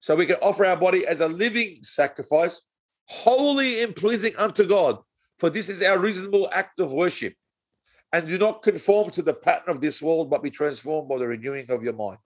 [0.01, 2.63] So we can offer our body as a living sacrifice,
[3.07, 4.99] holy and pleasing unto God.
[5.39, 7.35] For this is our reasonable act of worship.
[8.13, 11.29] And do not conform to the pattern of this world, but be transformed by the
[11.29, 12.19] renewing of your mind.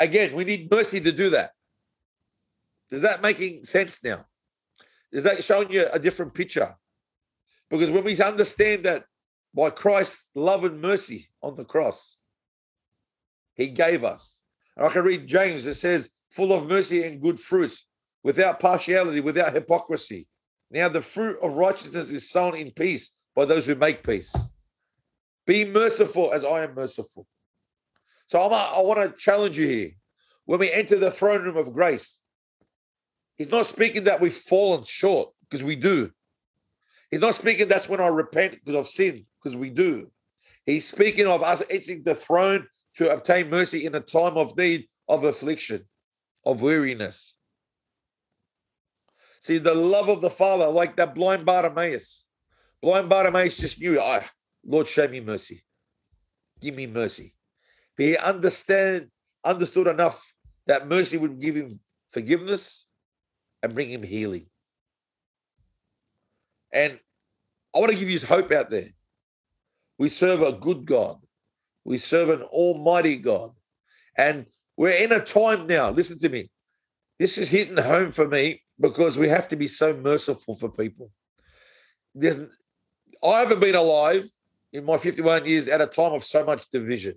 [0.00, 1.50] Again, we need mercy to do that.
[2.90, 4.24] Is that making sense now?
[5.12, 6.74] Is that showing you a different picture?
[7.68, 9.04] Because when we understand that
[9.54, 12.16] by Christ's love and mercy on the cross,
[13.56, 14.40] he gave us.
[14.76, 17.84] And I can read James that says, full of mercy and good fruits,
[18.22, 20.28] without partiality, without hypocrisy.
[20.70, 24.34] Now the fruit of righteousness is sown in peace by those who make peace.
[25.46, 27.24] Be merciful as I am merciful.
[28.26, 29.90] So I'm, I want to challenge you here.
[30.46, 32.18] When we enter the throne room of grace,
[33.36, 36.10] he's not speaking that we've fallen short because we do.
[37.12, 40.10] He's not speaking that's when I repent because of sin because we do.
[40.66, 44.88] He's speaking of us entering the throne to obtain mercy in a time of need,
[45.08, 45.84] of affliction,
[46.44, 47.34] of weariness.
[49.42, 52.27] See, the love of the Father, like that blind Bartimaeus.
[52.82, 54.20] Blind Bartimaeus just knew, oh,
[54.64, 55.62] Lord, show me mercy.
[56.60, 57.34] Give me mercy.
[57.96, 59.10] But he understand,
[59.44, 60.32] understood enough
[60.66, 61.80] that mercy would give him
[62.12, 62.84] forgiveness
[63.62, 64.46] and bring him healing.
[66.72, 66.98] And
[67.74, 68.88] I want to give you hope out there.
[69.98, 71.16] We serve a good God.
[71.84, 73.50] We serve an almighty God.
[74.16, 76.50] And we're in a time now, listen to me.
[77.18, 81.10] This is hitting home for me because we have to be so merciful for people.
[82.14, 82.46] There's,
[83.24, 84.24] I haven't been alive
[84.72, 87.14] in my 51 years at a time of so much division.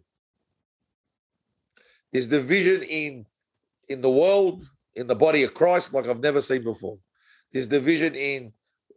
[2.12, 3.26] There's division in
[3.88, 4.64] in the world,
[4.96, 6.98] in the body of Christ, like I've never seen before.
[7.52, 8.54] There's division in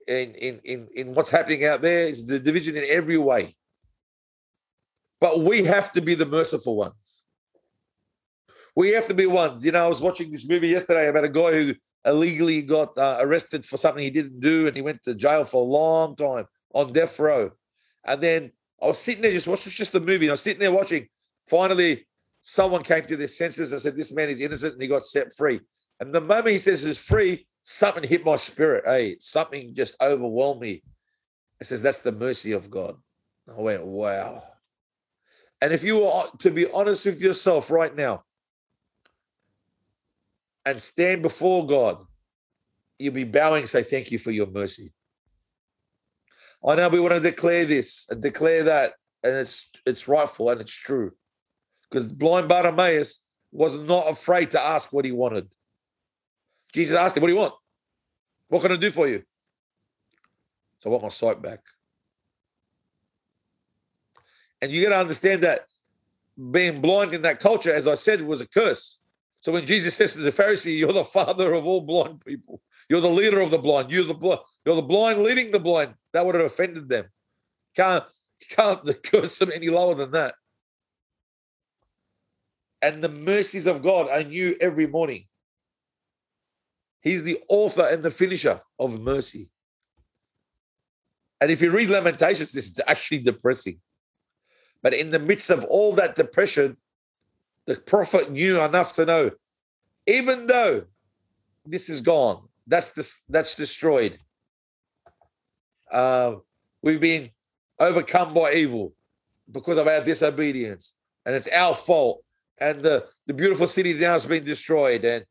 [0.08, 2.06] in in in, in what's happening out there.
[2.08, 3.54] It's the division in every way.
[5.20, 7.24] But we have to be the merciful ones.
[8.76, 9.64] We have to be ones.
[9.64, 13.18] You know, I was watching this movie yesterday about a guy who illegally got uh,
[13.20, 16.46] arrested for something he didn't do, and he went to jail for a long time
[16.74, 17.50] on death row.
[18.04, 20.26] And then I was sitting there just watching just the movie.
[20.26, 21.08] And I was sitting there watching.
[21.46, 22.06] Finally,
[22.42, 25.34] someone came to their senses and said, "This man is innocent," and he got set
[25.34, 25.60] free.
[26.00, 28.84] And the moment he says he's free, something hit my spirit.
[28.86, 30.82] Hey, something just overwhelmed me.
[31.60, 32.96] It says that's the mercy of God.
[33.48, 34.42] I went, wow.
[35.60, 38.24] And if you are to be honest with yourself right now
[40.66, 42.04] and stand before God,
[42.98, 44.92] you'll be bowing, say, Thank you for your mercy.
[46.66, 48.90] I know we want to declare this and declare that,
[49.22, 51.12] and it's it's rightful and it's true.
[51.90, 53.20] Because blind Bartimaeus
[53.52, 55.48] was not afraid to ask what he wanted.
[56.72, 57.54] Jesus asked him, What do you want?
[58.48, 59.22] What can I do for you?
[60.80, 61.60] So I want my sight back.
[64.60, 65.66] And you got to understand that
[66.50, 68.98] being blind in that culture, as I said, was a curse.
[69.40, 72.60] So when Jesus says to the Pharisee, "You're the father of all blind people.
[72.88, 73.90] You're the leader of the blind.
[73.90, 74.40] You're the blind.
[74.64, 77.10] You're the blind leading the blind," that would have offended them.
[77.76, 78.04] Can't
[78.48, 80.34] can't curse them any lower than that.
[82.82, 85.26] And the mercies of God are new every morning.
[87.00, 89.48] He's the author and the finisher of mercy.
[91.40, 93.80] And if you read Lamentations, this is actually depressing.
[94.82, 96.76] But in the midst of all that depression,
[97.66, 99.30] the prophet knew enough to know,
[100.06, 100.84] even though
[101.64, 104.18] this is gone, that's this, that's destroyed.
[105.90, 106.36] Uh,
[106.82, 107.30] we've been
[107.78, 108.94] overcome by evil
[109.50, 110.94] because of our disobedience,
[111.26, 112.22] and it's our fault.
[112.58, 115.24] And the, the beautiful city now has been destroyed, and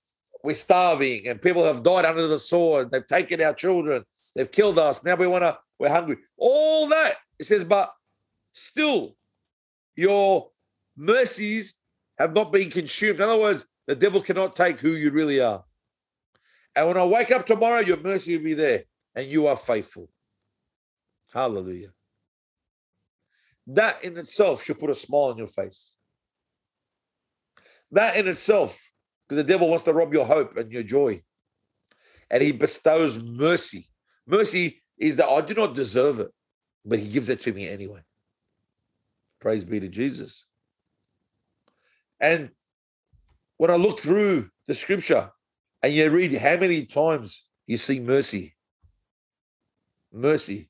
[0.44, 2.92] we're starving, and people have died under the sword.
[2.92, 5.04] They've taken our children, they've killed us.
[5.04, 6.18] Now we want to, we're hungry.
[6.38, 7.94] All that it says, but
[8.54, 9.16] still
[9.96, 10.50] your
[10.96, 11.76] mercies
[12.18, 13.18] have not been consumed.
[13.18, 15.64] In other words, the devil cannot take who you really are.
[16.76, 18.84] And when I wake up tomorrow, your mercy will be there
[19.16, 20.10] and you are faithful.
[21.34, 21.94] Hallelujah.
[23.68, 25.94] That in itself should put a smile on your face.
[27.92, 28.80] That in itself,
[29.28, 31.24] because the devil wants to rob your hope and your joy.
[32.32, 33.88] And he bestows mercy.
[34.26, 36.32] Mercy is that I do not deserve it,
[36.86, 38.00] but he gives it to me anyway.
[39.40, 40.46] Praise be to Jesus.
[42.20, 42.50] And
[43.58, 45.30] when I look through the scripture
[45.84, 48.56] and you read how many times you see mercy,
[50.14, 50.70] mercy,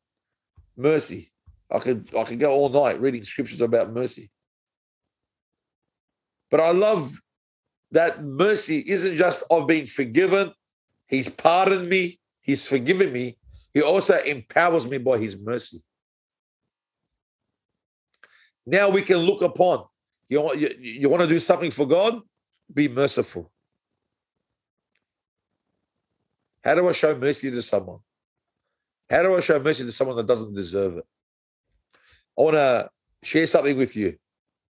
[0.75, 1.31] mercy.
[1.71, 4.31] I could I could go all night reading scriptures about mercy.
[6.49, 7.13] But I love
[7.91, 10.51] that mercy isn't just of being forgiven.
[11.07, 12.19] He's pardoned me.
[12.41, 13.37] He's forgiven me.
[13.73, 15.81] He also empowers me by his mercy.
[18.65, 19.85] Now we can look upon.
[20.29, 22.19] You, you, you want to do something for God?
[22.73, 23.52] Be merciful.
[26.63, 27.99] How do I show mercy to someone?
[29.09, 31.05] How do I show mercy to someone that doesn't deserve it?
[32.37, 32.89] I want to
[33.23, 34.17] share something with you.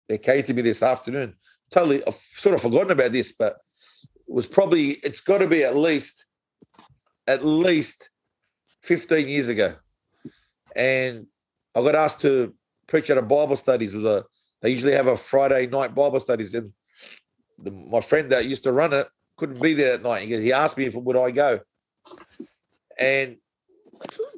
[0.10, 1.36] It came to me this afternoon.
[1.72, 3.58] totally I've sort of forgotten about this, but
[4.28, 6.26] it was probably it's got to be at least
[7.28, 8.10] at least
[8.82, 9.74] 15 years ago.
[10.76, 11.28] And
[11.76, 12.54] I got asked to
[12.88, 14.26] preach at a Bible studies with a
[14.62, 16.72] they usually have a Friday night Bible studies and
[17.60, 19.08] the, my friend that used to run it
[19.38, 20.24] couldn't be there that night.
[20.24, 21.60] He, he asked me if would I go.
[23.00, 23.38] And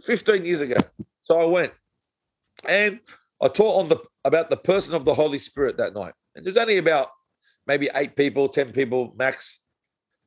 [0.04, 0.78] 15 years ago.
[1.22, 1.74] So I went.
[2.68, 3.00] And
[3.42, 6.14] I taught on the about the person of the Holy Spirit that night.
[6.36, 7.08] And there's only about
[7.68, 9.60] maybe eight people, 10 people max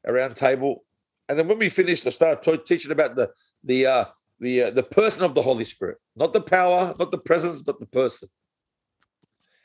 [0.06, 0.84] around table.
[1.28, 3.30] And then when we finished, I started teaching about the
[3.64, 4.04] the uh,
[4.40, 7.80] the uh, the person of the Holy Spirit, not the power, not the presence, but
[7.80, 8.28] the person.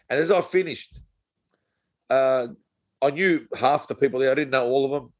[0.09, 0.99] And as I finished,
[2.09, 2.47] uh,
[3.01, 4.31] I knew half the people there.
[4.31, 5.13] I didn't know all of them.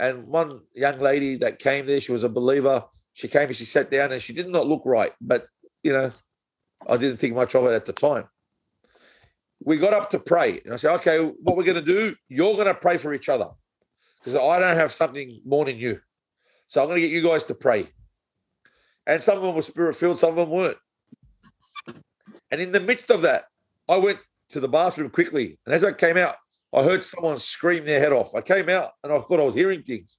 [0.00, 2.82] And one young lady that came there, she was a believer.
[3.12, 5.46] She came and she sat down and she did not look right, but
[5.82, 6.10] you know,
[6.88, 8.26] I didn't think much of it at the time.
[9.62, 12.16] We got up to pray, and I said, "Okay, what we're going to do?
[12.28, 13.48] You're going to pray for each other,
[14.18, 16.00] because I don't have something more than you.
[16.68, 17.86] So I'm going to get you guys to pray."
[19.06, 20.78] And some of them were spirit filled, some of them weren't.
[22.50, 23.42] And in the midst of that,
[23.86, 24.18] I went
[24.52, 26.36] to the bathroom quickly, and as I came out,
[26.72, 28.34] I heard someone scream their head off.
[28.34, 30.18] I came out and I thought I was hearing things.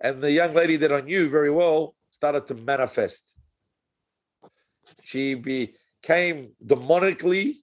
[0.00, 3.34] And the young lady that I knew very well started to manifest.
[5.02, 7.54] She became demonically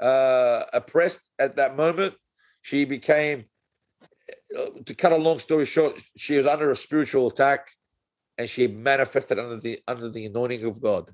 [0.00, 2.14] uh, oppressed at that moment.
[2.62, 3.44] She became,
[4.58, 7.68] uh, to cut a long story short, she was under a spiritual attack
[8.38, 11.10] and she manifested under the under the anointing of God.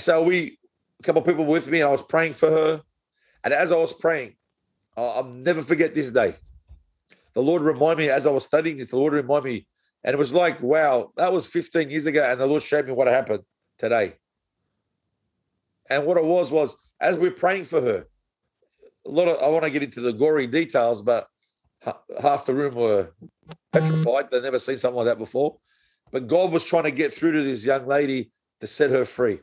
[0.00, 0.58] So we,
[1.00, 2.82] a couple of people with me, I was praying for her.
[3.44, 4.36] And as I was praying,
[4.98, 6.34] Uh, I'll never forget this day.
[7.34, 9.66] The Lord reminded me as I was studying this, the Lord reminded me,
[10.02, 12.92] and it was like, wow, that was 15 years ago, and the Lord showed me
[12.92, 13.44] what happened
[13.78, 14.14] today.
[15.88, 18.06] And what it was was as we're praying for her,
[19.06, 21.28] a lot of I want to get into the gory details, but
[22.20, 23.12] half the room were
[23.72, 24.32] petrified.
[24.32, 25.58] They've never seen something like that before.
[26.10, 29.38] But God was trying to get through to this young lady to set her free.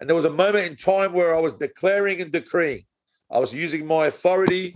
[0.00, 2.84] And there was a moment in time where I was declaring and decreeing.
[3.30, 4.74] I was using my authority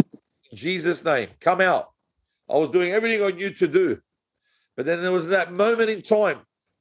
[0.54, 1.28] Jesus' name.
[1.40, 1.90] Come out.
[2.48, 4.00] I was doing everything I knew to do.
[4.76, 6.40] But then there was that moment in time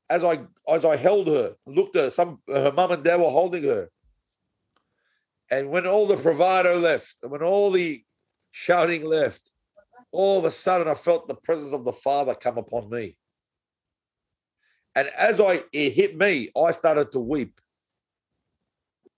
[0.10, 3.30] as I as I held her, looked at her, some her mum and dad were
[3.30, 3.90] holding her.
[5.52, 8.02] And when all the bravado left, and when all the
[8.52, 9.52] shouting left,
[10.12, 13.18] all of a sudden I felt the presence of the Father come upon me.
[14.96, 17.60] And as I it hit me, I started to weep.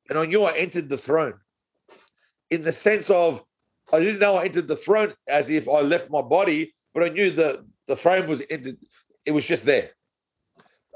[0.09, 1.39] And I knew I entered the throne
[2.49, 3.43] in the sense of
[3.93, 7.09] I didn't know I entered the throne as if I left my body, but I
[7.09, 8.77] knew the, the throne was entered,
[9.25, 9.89] it was just there.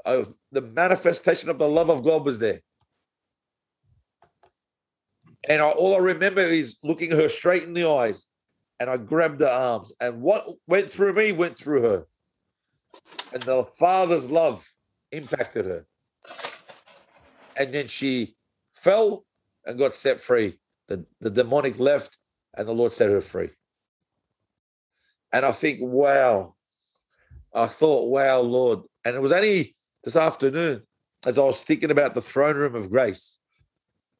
[0.04, 2.60] I, the manifestation of the love of God was there.
[5.48, 8.26] And I, all I remember is looking her straight in the eyes,
[8.80, 12.06] and I grabbed her arms, and what went through me went through her.
[13.32, 14.68] And the Father's love
[15.12, 15.86] impacted her.
[17.58, 18.34] And then she
[18.72, 19.24] fell
[19.64, 20.58] and got set free.
[20.88, 22.18] The, the demonic left,
[22.56, 23.50] and the Lord set her free.
[25.32, 26.54] And I think, wow.
[27.54, 28.80] I thought, wow, Lord.
[29.04, 30.82] And it was only this afternoon
[31.26, 33.38] as I was thinking about the throne room of grace.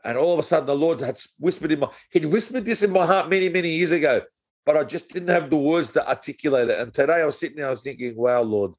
[0.04, 2.92] And all of a sudden, the Lord had whispered in my, he'd whispered this in
[2.92, 4.22] my heart many, many years ago,
[4.64, 6.78] but I just didn't have the words to articulate it.
[6.78, 8.72] And today I was sitting there, I was thinking, wow, Lord,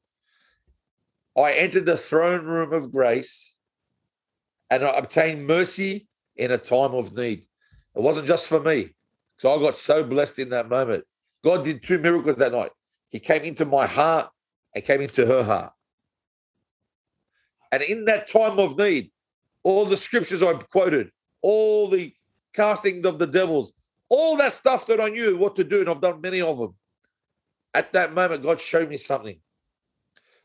[1.36, 3.52] I entered the throne room of grace
[4.70, 7.44] and I obtained mercy in a time of need.
[7.94, 8.90] It wasn't just for me.
[9.38, 11.04] So I got so blessed in that moment.
[11.44, 12.70] God did two miracles that night.
[13.10, 14.30] He came into my heart
[14.74, 15.72] and came into her heart.
[17.72, 19.10] And in that time of need,
[19.62, 21.10] all the scriptures I quoted,
[21.42, 22.12] all the
[22.54, 23.72] casting of the devils,
[24.08, 26.74] all that stuff that I knew what to do, and I've done many of them.
[27.74, 29.38] At that moment, God showed me something.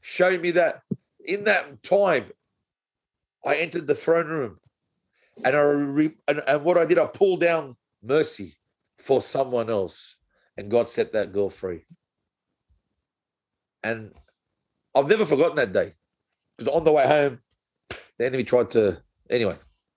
[0.01, 0.81] Showed me that
[1.25, 2.25] in that time,
[3.45, 4.59] I entered the throne room
[5.45, 8.53] and I re- and, and what I did, I pulled down mercy
[9.03, 10.15] for someone else,
[10.57, 11.83] and God set that girl free.
[13.83, 14.13] And
[14.95, 15.91] I've never forgotten that day
[16.57, 17.39] because on the way home,
[18.17, 19.01] the enemy tried to.
[19.29, 19.55] Anyway,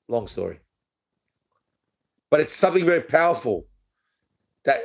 [0.09, 0.59] long story.
[2.31, 3.67] But it's something very powerful
[4.65, 4.81] that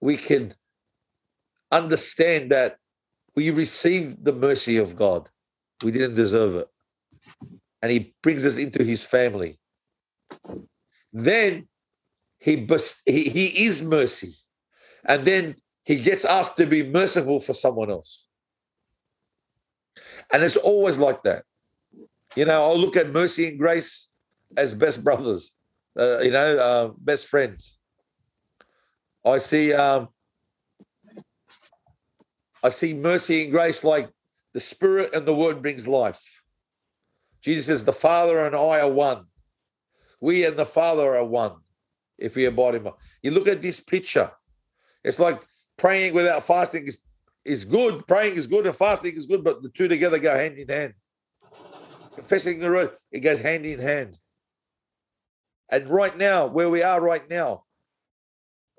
[0.00, 0.54] we can
[1.72, 2.76] understand that
[3.36, 5.30] we received the mercy of God.
[5.84, 6.68] We didn't deserve it.
[7.82, 9.58] And he brings us into his family.
[11.12, 11.68] Then
[12.40, 12.56] he,
[13.06, 14.34] he, he is mercy.
[15.04, 18.26] And then he gets us to be merciful for someone else.
[20.32, 21.44] And it's always like that.
[22.36, 24.08] You know, I'll look at mercy and grace
[24.56, 25.50] as best brothers,
[25.98, 27.76] uh, you know, uh, best friends.
[29.26, 30.08] I see um,
[32.62, 34.08] I see mercy and grace like
[34.54, 36.22] the Spirit and the Word brings life.
[37.42, 39.24] Jesus says, The Father and I are one.
[40.20, 41.56] We and the Father are one
[42.20, 42.88] if we abide in.
[43.22, 44.30] You look at this picture,
[45.04, 45.40] it's like
[45.76, 46.98] praying without fasting is,
[47.44, 48.06] is good.
[48.06, 50.94] Praying is good and fasting is good, but the two together go hand in hand.
[52.14, 54.18] Confessing the word, it goes hand in hand.
[55.70, 57.64] And right now, where we are right now,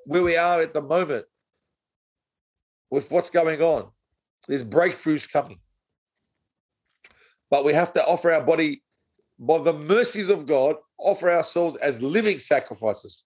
[0.05, 1.25] where we are at the moment,
[2.89, 3.89] with what's going on,
[4.47, 5.59] there's breakthroughs coming.
[7.49, 8.83] But we have to offer our body,
[9.39, 13.23] by the mercies of God, offer ourselves as living sacrifices.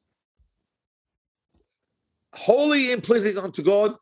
[2.35, 3.95] Holy pleasing unto God,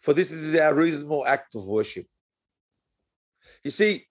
[0.00, 2.06] for this is our reasonable act of worship.
[3.64, 4.06] You see,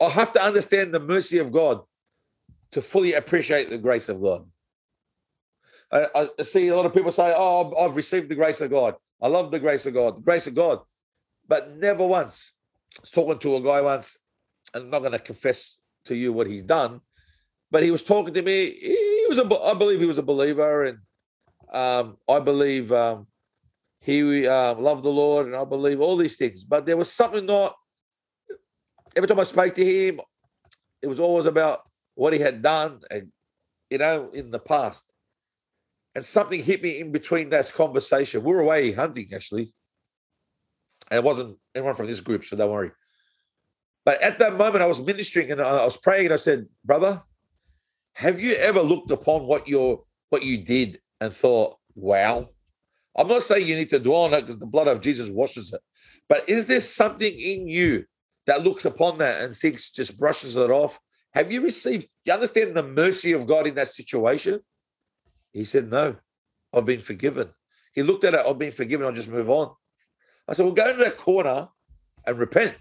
[0.00, 1.82] I have to understand the mercy of God
[2.72, 4.46] to fully appreciate the grace of God.
[5.92, 8.96] I, I, see a lot of people say, "Oh, I've received the grace of God.
[9.20, 10.80] I love the grace of God, the grace of God,"
[11.48, 12.52] but never once.
[12.98, 14.16] I was talking to a guy once,
[14.74, 17.00] and I'm not going to confess to you what he's done,
[17.70, 18.70] but he was talking to me.
[18.70, 20.98] He was, a, I believe, he was a believer, and
[21.72, 23.26] um, I believe um,
[24.00, 26.64] he uh, loved the Lord, and I believe all these things.
[26.64, 27.74] But there was something not.
[29.16, 30.20] Every time I spoke to him,
[31.02, 31.80] it was always about
[32.14, 33.30] what he had done, and
[33.90, 35.12] you know, in the past
[36.14, 38.42] and something hit me in between that conversation.
[38.42, 39.72] We were away hunting actually,
[41.10, 42.90] and it wasn't anyone from this group, so don't worry.
[44.04, 47.22] But at that moment, I was ministering and I was praying, and I said, "Brother,
[48.14, 52.48] have you ever looked upon what your what you did and thought, wow?"
[53.16, 55.72] I'm not saying you need to dwell on it because the blood of Jesus washes
[55.72, 55.80] it,
[56.28, 58.04] but is there something in you
[58.46, 60.98] that looks upon that and thinks just brushes it off?
[61.34, 62.08] Have you received?
[62.24, 64.60] You understand the mercy of God in that situation?
[65.52, 66.16] He said, No,
[66.72, 67.50] I've been forgiven.
[67.94, 69.74] He looked at it, I've been forgiven, I'll just move on.
[70.48, 71.68] I said, Well, go into that corner
[72.26, 72.78] and repent.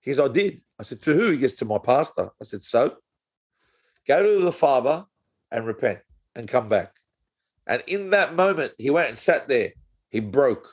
[0.00, 0.60] He said, I did.
[0.78, 1.30] I said, To who?
[1.32, 2.30] He gets to my pastor.
[2.40, 2.96] I said, So
[4.06, 5.06] go to the Father
[5.50, 6.00] and repent
[6.36, 6.92] and come back.
[7.66, 9.70] And in that moment, he went and sat there.
[10.10, 10.68] He broke.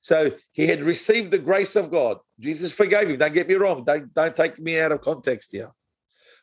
[0.00, 2.18] So he had received the grace of God.
[2.38, 3.16] Jesus forgave him.
[3.16, 3.84] Don't get me wrong.
[3.84, 5.70] Don't, don't take me out of context here.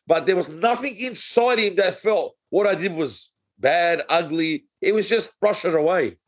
[0.06, 4.64] But there was nothing inside him that felt what I did was bad, ugly.
[4.80, 6.18] It was just brush it away.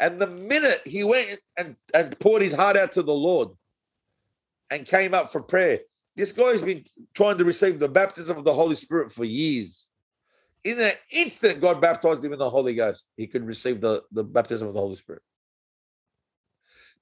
[0.00, 3.48] And the minute he went and, and poured his heart out to the Lord
[4.70, 5.80] and came up for prayer,
[6.14, 6.84] this guy's been
[7.14, 9.87] trying to receive the baptism of the Holy Spirit for years.
[10.64, 13.08] In an instant, God baptized him in the Holy Ghost.
[13.16, 15.22] He could receive the, the baptism of the Holy Spirit.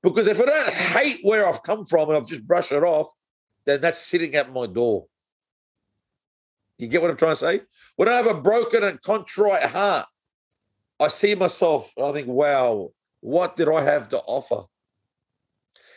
[0.02, 3.10] Because if I don't hate where I've come from and I've just brushed it off,
[3.64, 5.06] then that's sitting at my door.
[6.78, 7.60] You get what I'm trying to say?
[7.96, 10.06] When I have a broken and contrite heart,
[11.00, 12.90] I see myself and I think, wow,
[13.20, 14.66] what did I have to offer?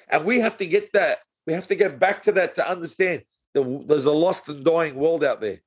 [0.09, 1.17] And we have to get that.
[1.45, 4.95] We have to get back to that to understand that there's a lost and dying
[4.95, 5.59] world out there.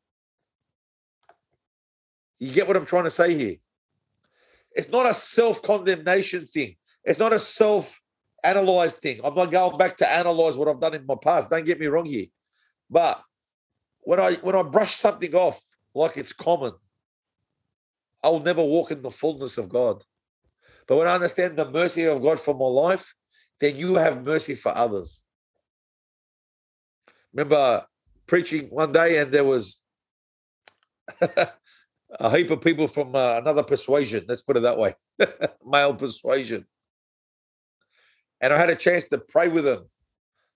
[2.42, 3.54] You get what I'm trying to say here?
[4.72, 6.74] It's not a self condemnation thing,
[7.04, 8.02] it's not a self
[8.42, 9.20] analyzed thing.
[9.22, 11.50] I'm not going back to analyze what I've done in my past.
[11.50, 12.26] Don't get me wrong here.
[12.90, 13.22] But
[14.00, 15.62] when I when I brush something off
[15.94, 16.72] like it's common,
[18.24, 20.02] I'll never walk in the fullness of God.
[20.88, 23.14] But when I understand the mercy of God for my life,
[23.60, 25.22] then you have mercy for others.
[27.32, 27.82] Remember uh,
[28.26, 29.78] preaching one day, and there was
[32.20, 34.24] a heap of people from uh, another persuasion.
[34.28, 34.94] Let's put it that way,
[35.64, 36.66] male persuasion.
[38.40, 39.88] And I had a chance to pray with them,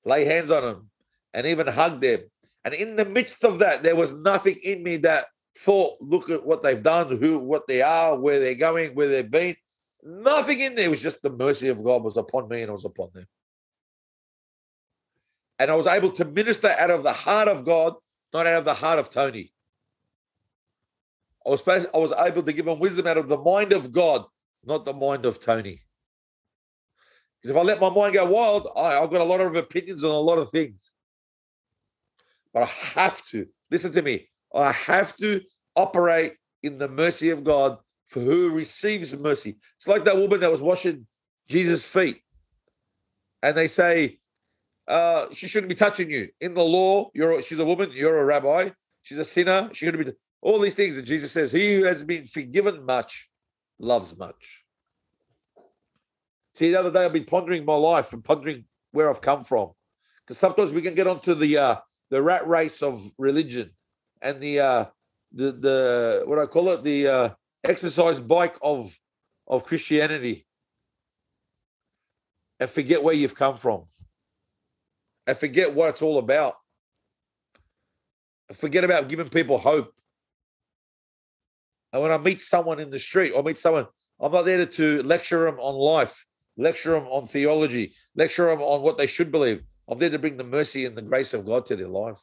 [0.04, 0.90] lay hands on them,
[1.32, 2.20] and even hug them
[2.66, 5.26] and in the midst of that, there was nothing in me that
[5.56, 9.30] thought, look at what they've done, who, what they are, where they're going, where they've
[9.30, 9.54] been.
[10.02, 10.86] Nothing in there.
[10.86, 13.24] It was just the mercy of God was upon me and it was upon them.
[15.60, 17.94] And I was able to minister out of the heart of God,
[18.32, 19.52] not out of the heart of Tony.
[21.46, 24.24] I was, I was able to give them wisdom out of the mind of God,
[24.64, 25.80] not the mind of Tony.
[27.40, 30.04] Because if I let my mind go wild, I, I've got a lot of opinions
[30.04, 30.92] on a lot of things.
[32.52, 35.40] But I have to, listen to me, I have to
[35.76, 37.78] operate in the mercy of God
[38.08, 39.56] for who receives mercy.
[39.76, 41.06] It's like that woman that was washing
[41.48, 42.22] Jesus' feet.
[43.42, 44.18] And they say,
[44.88, 46.28] uh, she shouldn't be touching you.
[46.40, 48.70] In the law, you're she's a woman, you're a rabbi,
[49.02, 50.12] she's a sinner, she shouldn't be
[50.42, 50.96] all these things.
[50.96, 53.28] that Jesus says, He who has been forgiven much
[53.78, 54.64] loves much.
[56.54, 59.72] See, the other day I've been pondering my life and pondering where I've come from.
[60.24, 61.76] Because sometimes we can get onto the uh,
[62.10, 63.70] the rat race of religion
[64.22, 64.84] and the uh,
[65.32, 67.28] the the what I call it the uh,
[67.62, 68.96] exercise bike of
[69.46, 70.46] of Christianity
[72.58, 73.84] and forget where you've come from
[75.26, 76.54] and forget what it's all about.
[78.54, 79.92] Forget about giving people hope.
[81.96, 83.86] And when I meet someone in the street or meet someone,
[84.20, 86.26] I'm not there to lecture them on life,
[86.58, 89.62] lecture them on theology, lecture them on what they should believe.
[89.88, 92.18] I'm there to bring the mercy and the grace of God to their life.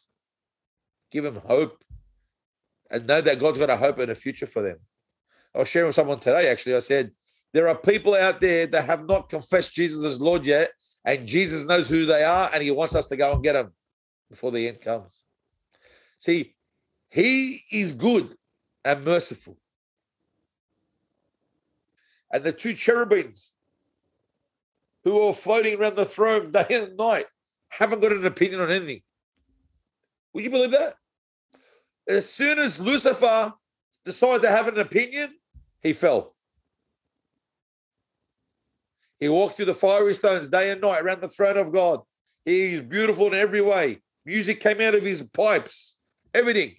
[1.09, 1.83] Give them hope
[2.91, 4.77] and know that God's got a hope and a future for them.
[5.55, 6.75] I was sharing with someone today, actually.
[6.75, 7.09] I said,
[7.53, 10.69] there are people out there that have not confessed Jesus as Lord yet,
[11.03, 13.73] and Jesus knows who they are, and he wants us to go and get them
[14.29, 15.23] before the end comes.
[16.19, 16.53] See,
[17.09, 18.37] he is good
[18.85, 19.57] and merciful.
[22.33, 23.53] And the two cherubims
[25.03, 27.25] who are floating around the throne day and night
[27.69, 29.01] haven't got an opinion on anything.
[30.33, 30.95] Would you believe that?
[32.09, 33.53] As soon as Lucifer
[34.03, 35.29] decided to have an opinion,
[35.81, 36.35] he fell.
[39.19, 42.01] He walked through the fiery stones day and night around the throne of God.
[42.45, 43.99] He is beautiful in every way.
[44.25, 45.97] Music came out of his pipes,
[46.33, 46.75] everything.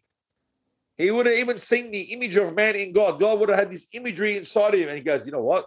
[0.97, 3.19] He would have even seen the image of man in God.
[3.19, 4.89] God would have had this imagery inside of him.
[4.89, 5.67] And he goes, You know what?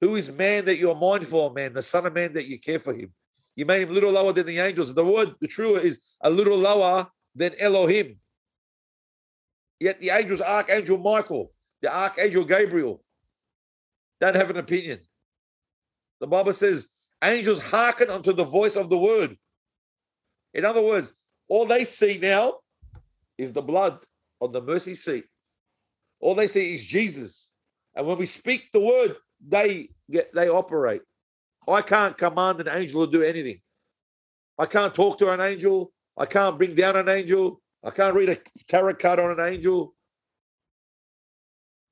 [0.00, 1.72] Who is man that you're mindful of, man?
[1.72, 3.12] The Son of Man that you care for him.
[3.54, 4.92] You made him a little lower than the angels.
[4.92, 8.18] The word, the true is a little lower than Elohim.
[9.80, 13.02] Yet the angels, Archangel Michael, the Archangel Gabriel,
[14.20, 14.98] don't have an opinion.
[16.20, 16.88] The Bible says
[17.22, 19.36] angels hearken unto the voice of the word.
[20.52, 21.14] In other words,
[21.48, 22.54] all they see now
[23.38, 23.98] is the blood
[24.40, 25.24] on the mercy seat.
[26.20, 27.48] All they see is Jesus.
[27.94, 29.16] And when we speak the word,
[29.46, 31.02] they get they operate.
[31.68, 33.60] I can't command an angel to do anything.
[34.58, 35.92] I can't talk to an angel.
[36.16, 37.60] I can't bring down an angel.
[37.84, 39.94] I can't read a tarot card on an angel.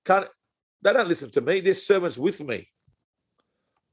[0.05, 0.29] Can't
[0.83, 1.61] they don't listen to me.
[1.61, 2.69] They're servants with me.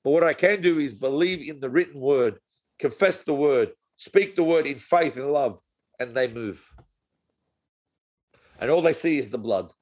[0.04, 2.40] But what I can do is believe in the written word,
[2.80, 5.62] confess the word, speak the word in faith and love,
[6.00, 6.68] and they move.
[8.62, 9.74] And all they see is the blood.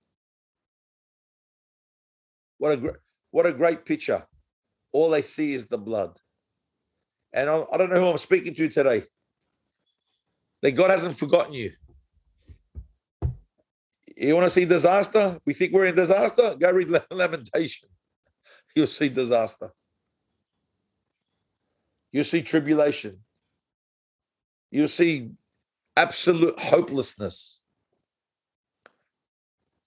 [2.57, 2.93] What a
[3.31, 4.25] what a great picture.
[4.93, 6.17] All they see is the blood.
[7.33, 9.03] And I, I don't know who I'm speaking to today.
[10.61, 11.71] That God hasn't forgotten you.
[14.17, 15.39] You want to see disaster?
[15.45, 16.55] We think we're in disaster?
[16.59, 17.89] Go read Lamentation.
[18.75, 19.69] You'll see disaster.
[22.11, 23.19] You'll see tribulation.
[24.71, 25.31] You'll see
[25.95, 27.58] absolute hopelessness.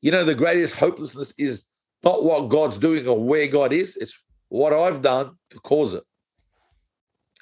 [0.02, 1.64] You know, the greatest hopelessness is
[2.04, 6.02] not what God's doing or where God is, it's what I've done to cause it.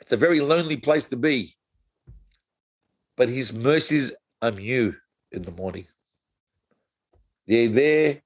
[0.00, 1.54] It's a very lonely place to be.
[3.16, 4.94] But his mercies are new
[5.32, 5.86] in the morning.
[7.46, 8.22] They're there.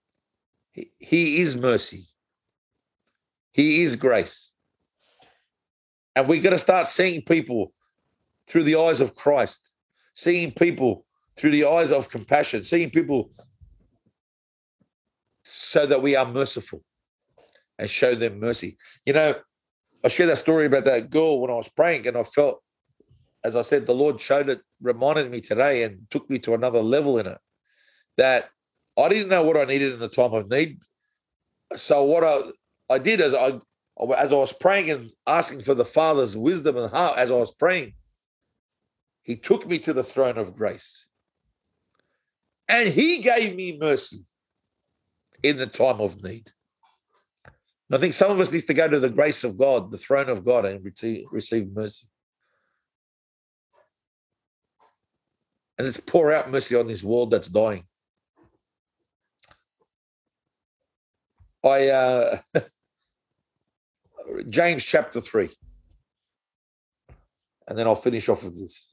[0.73, 2.09] He is mercy.
[3.53, 4.53] He is grace.
[6.17, 7.73] And we're going to start seeing people
[8.47, 9.73] through the eyes of Christ,
[10.15, 11.07] seeing people
[11.37, 13.31] through the eyes of compassion, seeing people
[15.55, 16.83] so that we are merciful
[17.79, 18.77] and show them mercy.
[19.07, 19.35] You know,
[20.05, 22.63] I shared that story about that girl when I was praying, and I felt,
[23.45, 26.81] as I said, the Lord showed it, reminded me today, and took me to another
[26.81, 27.39] level in it.
[28.17, 28.51] That
[28.99, 30.81] I didn't know what I needed in the time of need.
[31.75, 32.41] So what I
[32.93, 33.61] I did is I
[34.17, 37.55] as I was praying and asking for the Father's wisdom and heart as I was
[37.55, 37.95] praying,
[39.23, 41.07] He took me to the throne of grace.
[42.69, 44.25] And He gave me mercy
[45.45, 46.51] in the time of need.
[47.89, 49.99] And I think some of us need to go to the grace of God, the
[49.99, 52.09] throne of God, and receive, mercy.
[55.77, 57.85] And let's pour out mercy on this world that's dying.
[61.63, 62.39] I uh,
[64.49, 65.51] James chapter 3.
[67.69, 68.87] And then I'll finish off with this.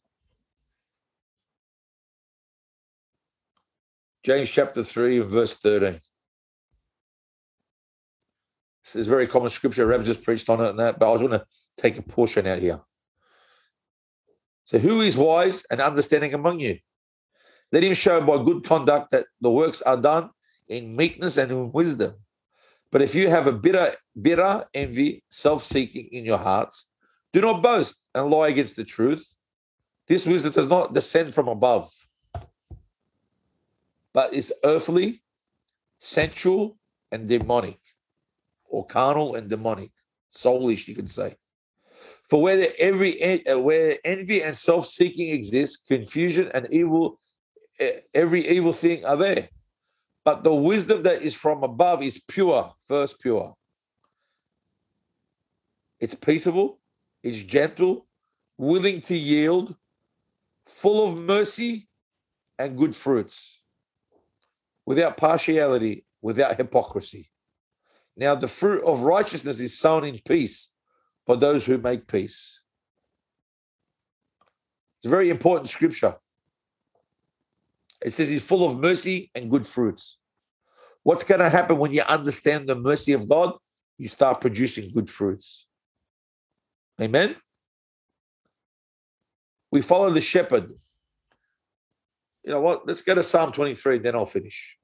[4.24, 6.00] James chapter 3, verse 13.
[8.84, 9.86] This is very common scripture.
[9.86, 11.46] Rev just preached on it and that, but I was going to
[11.78, 12.80] take a portion out here.
[14.66, 16.78] So, who is wise and understanding among you?
[17.72, 20.30] Let him show by good conduct that the works are done
[20.68, 22.14] in meekness and in wisdom.
[22.92, 26.86] But if you have a bitter, bitter envy, self-seeking in your hearts,
[27.34, 29.36] do not boast and lie against the truth.
[30.08, 31.90] This wisdom does not descend from above,
[34.14, 35.22] but is earthly,
[36.00, 36.78] sensual,
[37.14, 37.80] and demonic,
[38.72, 39.92] or carnal and demonic,
[40.34, 41.36] soulish, you can say.
[42.30, 47.20] For where every eh, where envy and self-seeking exists, confusion and evil,
[47.80, 49.50] eh, every evil thing are there.
[50.24, 53.54] But the wisdom that is from above is pure, first pure.
[56.00, 56.80] It's peaceable,
[57.22, 58.08] it's gentle,
[58.58, 59.76] willing to yield,
[60.66, 61.90] full of mercy
[62.58, 63.60] and good fruits,
[64.86, 67.30] without partiality, without hypocrisy.
[68.22, 70.70] Now, the fruit of righteousness is sown in peace
[71.26, 72.62] for those who make peace.
[75.00, 76.16] It's a very important scripture.
[78.06, 80.20] It says he's full of mercy and good fruits.
[81.02, 83.56] What's going to happen when you understand the mercy of God?
[83.98, 85.66] You start producing good fruits.
[87.02, 87.36] Amen.
[89.72, 90.72] We follow the shepherd.
[92.44, 92.88] You know what?
[92.88, 94.78] Let's go to Psalm 23, then I'll finish.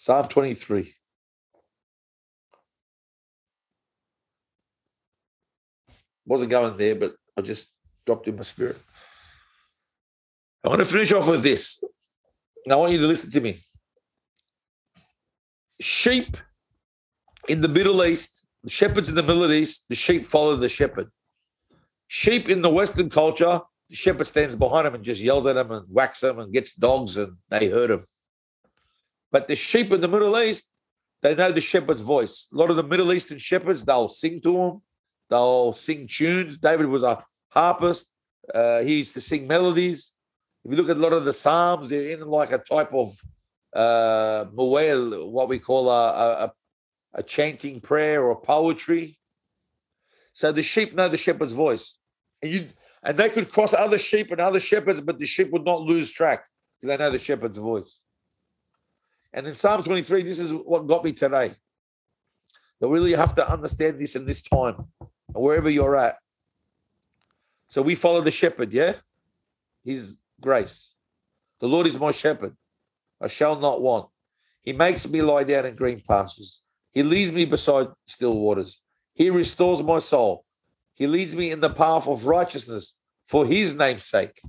[0.00, 0.94] Psalm 23.
[6.24, 7.74] Wasn't going there, but I just
[8.06, 8.78] dropped in my spirit.
[10.64, 11.84] I want to finish off with this.
[12.70, 13.58] I want you to listen to me.
[15.82, 16.34] Sheep
[17.50, 21.08] in the Middle East, the shepherds in the Middle East, the sheep follow the shepherd.
[22.08, 25.70] Sheep in the Western culture, the shepherd stands behind them and just yells at them
[25.70, 28.06] and whacks them and gets dogs and they hurt him.
[29.32, 30.70] But the sheep in the Middle East,
[31.22, 32.48] they know the shepherd's voice.
[32.52, 34.82] A lot of the Middle Eastern shepherds, they'll sing to him,
[35.28, 36.58] they'll sing tunes.
[36.58, 38.10] David was a harpist,
[38.54, 40.12] uh, he used to sing melodies.
[40.64, 43.18] If you look at a lot of the Psalms, they're in like a type of
[43.74, 46.52] uh, muel, what we call a, a,
[47.14, 49.18] a chanting prayer or poetry.
[50.32, 51.96] So the sheep know the shepherd's voice.
[52.42, 52.60] And you
[53.02, 56.10] and they could cross other sheep and other shepherds, but the sheep would not lose
[56.10, 56.44] track
[56.80, 58.02] because they know the shepherd's voice.
[59.32, 61.52] And in Psalm 23, this is what got me today.
[62.80, 64.86] You really have to understand this in this time,
[65.32, 66.16] wherever you're at.
[67.68, 68.94] So we follow the shepherd, yeah?
[69.84, 70.90] His grace.
[71.60, 72.56] The Lord is my shepherd.
[73.20, 74.08] I shall not want.
[74.62, 76.60] He makes me lie down in green pastures.
[76.92, 78.80] He leads me beside still waters.
[79.14, 80.44] He restores my soul.
[80.94, 84.40] He leads me in the path of righteousness for his name's sake.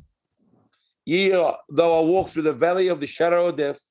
[1.05, 3.81] Yea, though I walk through the valley of the shadow of death,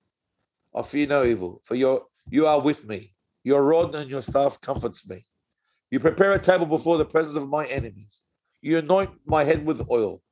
[0.75, 3.13] I fear no evil, for you you are with me.
[3.43, 5.25] Your rod and your staff comforts me.
[5.91, 8.21] You prepare a table before the presence of my enemies.
[8.63, 10.23] You anoint my head with oil.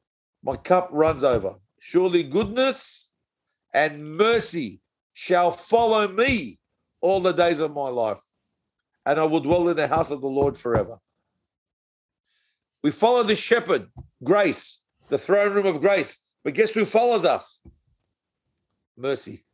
[0.42, 1.56] My cup runs over.
[1.80, 3.10] Surely goodness
[3.74, 4.80] and mercy
[5.14, 6.58] shall follow me
[7.00, 8.20] all the days of my life,
[9.06, 10.98] and I will dwell in the house of the Lord forever.
[12.82, 13.88] We follow the shepherd,
[14.22, 14.78] grace,
[15.08, 16.16] the throne room of grace.
[16.44, 17.60] But guess who follows us?
[18.96, 19.44] Mercy.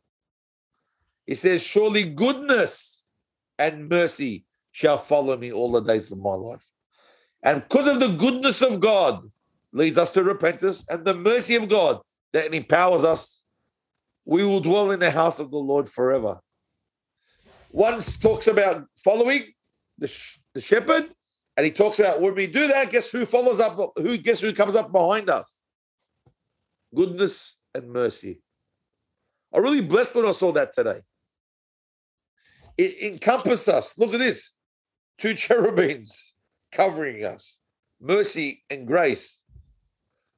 [1.25, 3.05] He says, Surely goodness
[3.57, 6.67] and mercy shall follow me all the days of my life.
[7.43, 9.29] And because of the goodness of God
[9.71, 12.01] leads us to repentance and the mercy of God
[12.33, 13.41] that empowers us,
[14.25, 16.39] we will dwell in the house of the Lord forever.
[17.69, 19.41] One talks about following
[19.97, 20.11] the,
[20.53, 21.09] the shepherd,
[21.57, 23.77] and he talks about when we do that, guess who follows up?
[23.97, 25.61] Who guess who comes up behind us?
[26.93, 28.41] Goodness and mercy.
[29.53, 30.99] I really blessed when I saw that today.
[32.77, 33.97] It encompassed us.
[33.97, 34.51] Look at this
[35.17, 36.33] two cherubims
[36.71, 37.59] covering us,
[38.01, 39.39] mercy and grace.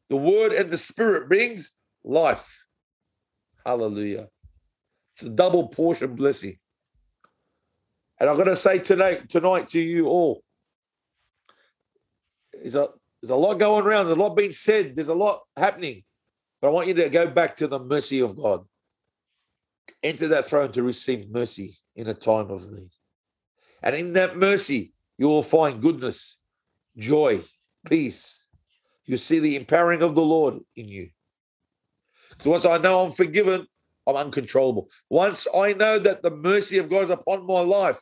[0.10, 1.72] The word and the spirit brings
[2.04, 2.64] life.
[3.66, 4.28] Hallelujah.
[5.16, 6.58] It's a double portion blessing.
[8.20, 10.44] And I'm going to say tonight, tonight to you all,
[12.54, 12.90] there's a,
[13.22, 14.06] there's a lot going around.
[14.06, 14.96] There's a lot being said.
[14.96, 16.04] There's a lot happening.
[16.62, 18.66] But I want you to go back to the mercy of God.
[20.04, 22.92] Enter that throne to receive mercy in a time of need.
[23.84, 26.38] And in that mercy, you will find goodness,
[26.96, 27.40] joy,
[27.90, 28.46] peace.
[29.06, 31.10] You see the empowering of the Lord in you.
[32.40, 33.66] So once I know I'm forgiven,
[34.06, 34.90] I'm uncontrollable.
[35.10, 38.00] Once I know that the mercy of God is upon my life,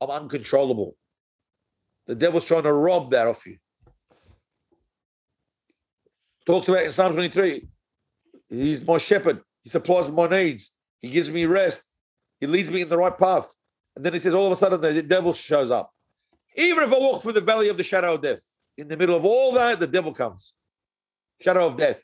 [0.00, 0.96] I'm uncontrollable.
[2.06, 3.56] The devil's trying to rob that off you.
[6.46, 7.68] Talks about in Psalm 23,
[8.48, 9.40] he's my shepherd.
[9.62, 10.72] He supplies my needs.
[11.00, 11.82] He gives me rest.
[12.40, 13.54] He leads me in the right path.
[13.96, 15.92] And then he says, all of a sudden, the devil shows up.
[16.56, 18.42] Even if I walk through the valley of the shadow of death,
[18.78, 20.54] in the middle of all that, the devil comes.
[21.40, 22.02] Shadow of death.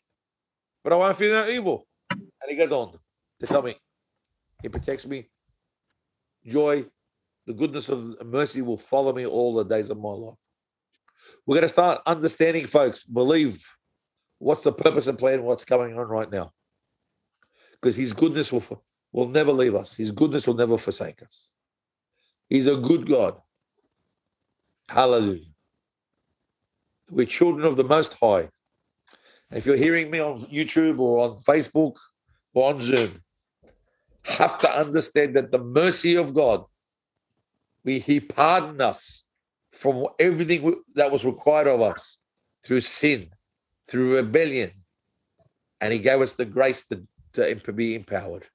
[0.84, 1.86] But I won't feel no evil.
[2.10, 2.98] And he goes on
[3.40, 3.74] to tell me,
[4.62, 5.28] he protects me.
[6.46, 6.84] Joy,
[7.46, 10.36] the goodness of mercy will follow me all the days of my life.
[11.46, 13.64] We're going to start understanding, folks, believe
[14.38, 16.52] what's the purpose and plan, what's going on right now.
[17.72, 18.82] Because his goodness will
[19.16, 19.94] will never leave us.
[19.94, 21.50] His goodness will never forsake us.
[22.50, 23.40] He's a good God.
[24.90, 25.54] Hallelujah.
[27.10, 28.50] We're children of the Most High.
[29.50, 31.96] If you're hearing me on YouTube or on Facebook
[32.52, 33.22] or on Zoom,
[34.26, 36.66] have to understand that the mercy of God,
[37.84, 39.24] we, He pardoned us
[39.72, 42.18] from everything that was required of us
[42.64, 43.30] through sin,
[43.88, 44.70] through rebellion,
[45.80, 48.46] and He gave us the grace to, to be empowered.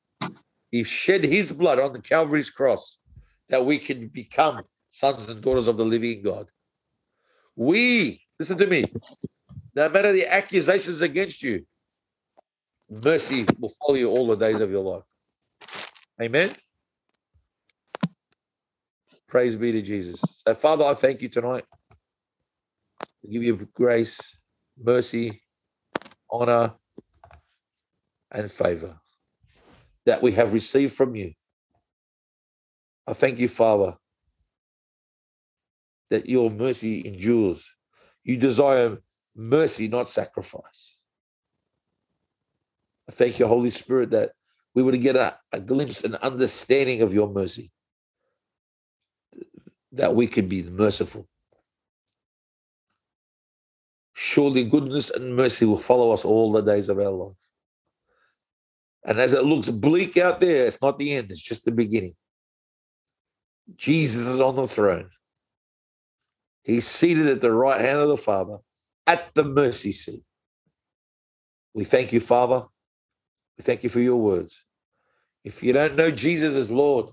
[0.71, 2.97] He shed His blood on the Calvary's cross
[3.49, 6.47] that we can become sons and daughters of the living God.
[7.55, 8.85] We, listen to me,
[9.75, 11.65] no matter the accusations against you,
[12.89, 15.03] mercy will follow you all the days of your life.
[16.21, 16.49] Amen.
[19.27, 20.43] Praise be to Jesus.
[20.45, 21.65] So, Father, I thank you tonight.
[23.01, 24.37] I give you grace,
[24.77, 25.41] mercy,
[26.29, 26.73] honor,
[28.31, 28.99] and favor
[30.05, 31.33] that we have received from you.
[33.07, 33.95] I thank you, Father,
[36.09, 37.69] that your mercy endures.
[38.23, 38.97] You desire
[39.35, 40.95] mercy, not sacrifice.
[43.09, 44.31] I thank you, Holy Spirit, that
[44.75, 47.71] we would get a, a glimpse and understanding of your mercy,
[49.93, 51.27] that we could be merciful.
[54.13, 57.50] Surely goodness and mercy will follow us all the days of our life.
[59.05, 62.13] And as it looks bleak out there, it's not the end, it's just the beginning.
[63.75, 65.09] Jesus is on the throne.
[66.63, 68.57] He's seated at the right hand of the Father
[69.07, 70.23] at the mercy seat.
[71.73, 72.65] We thank you, Father.
[73.57, 74.61] We thank you for your words.
[75.43, 77.09] If you don't know Jesus as Lord,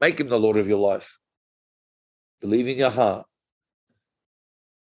[0.00, 1.18] make him the Lord of your life.
[2.40, 3.26] Believe in your heart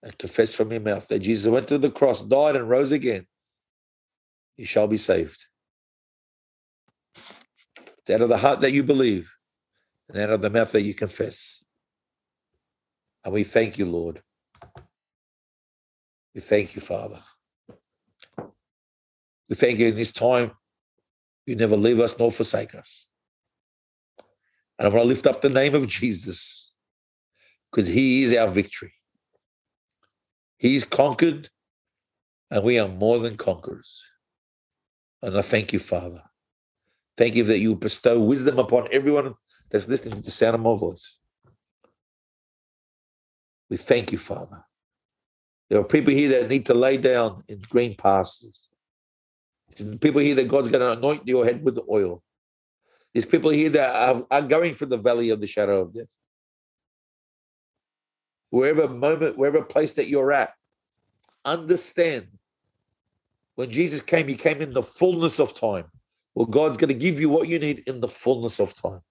[0.02, 3.26] and confess from your mouth that Jesus went to the cross, died, and rose again.
[4.58, 5.46] You shall be saved.
[8.10, 9.34] Out of the heart that you believe
[10.10, 11.64] and out of the mouth that you confess.
[13.24, 14.22] And we thank you, Lord.
[16.36, 17.20] We thank you, Father.
[19.50, 20.52] We thank you in this time.
[21.46, 23.08] You never leave us nor forsake us.
[24.78, 26.74] And I want to lift up the name of Jesus
[27.72, 28.94] because he is our victory.
[30.58, 31.50] He's conquered
[32.52, 34.04] and we are more than conquerors.
[35.24, 36.22] And I thank you, Father.
[37.18, 39.36] Thank you that you bestow wisdom upon everyone
[39.72, 41.18] that's listening to the sound of my voice.
[43.70, 44.62] We thank you, Father.
[45.70, 48.68] There are people here that need to lay down in green pastures.
[49.78, 52.22] There's people here that God's going to anoint your head with the oil.
[53.14, 56.14] There's people here that are, are going through the valley of the shadow of death.
[58.50, 60.54] Wherever moment, wherever place that you're at,
[61.46, 62.28] understand
[63.56, 65.86] when Jesus came, he came in the fullness of time.
[66.36, 69.02] Well, God's going to give you what you need in the fullness of time.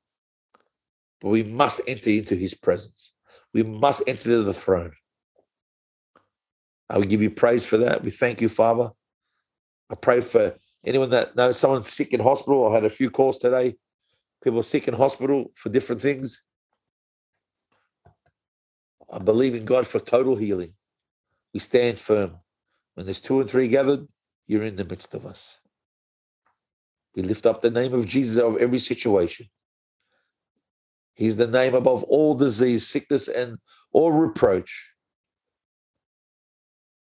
[1.21, 3.13] But we must enter into his presence.
[3.55, 4.93] We must enter the throne.
[6.91, 8.03] I will give you praise for that.
[8.03, 8.91] We thank you, Father.
[9.91, 12.69] I pray for anyone that knows someone sick in hospital.
[12.69, 13.77] I had a few calls today.
[14.43, 16.43] People sick in hospital for different things.
[19.13, 20.73] I believe in God for total healing.
[21.55, 22.39] We stand firm.
[22.95, 24.07] When there's two and three gathered,
[24.47, 25.59] you're in the midst of us.
[27.15, 29.47] We lift up the name of Jesus over every situation.
[31.15, 33.59] He's the name above all disease, sickness, and
[33.93, 34.93] all reproach.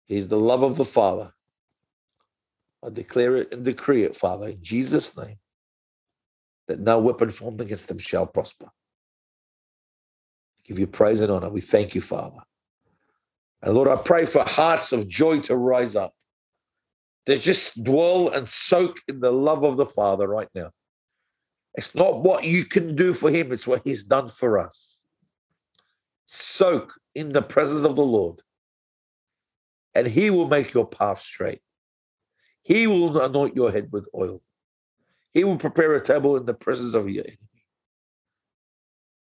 [0.06, 1.32] He's the love of the Father.
[2.86, 5.38] I declare it and decree it, Father, in Jesus' name,
[6.68, 8.66] that no weapon formed against them shall prosper.
[8.68, 11.50] I give you praise and honor.
[11.50, 12.42] We thank you, Father.
[13.64, 16.14] And Lord, I pray for hearts of joy to rise up.
[17.26, 20.70] They just dwell and soak in the love of the Father right now.
[21.74, 25.00] It's not what you can do for him, it's what he's done for us.
[26.28, 28.42] Soak in the presence of the Lord,
[29.94, 31.62] and he will make your path straight.
[32.64, 34.42] He will anoint your head with oil.
[35.34, 37.38] He will prepare a table in the presence of your enemy.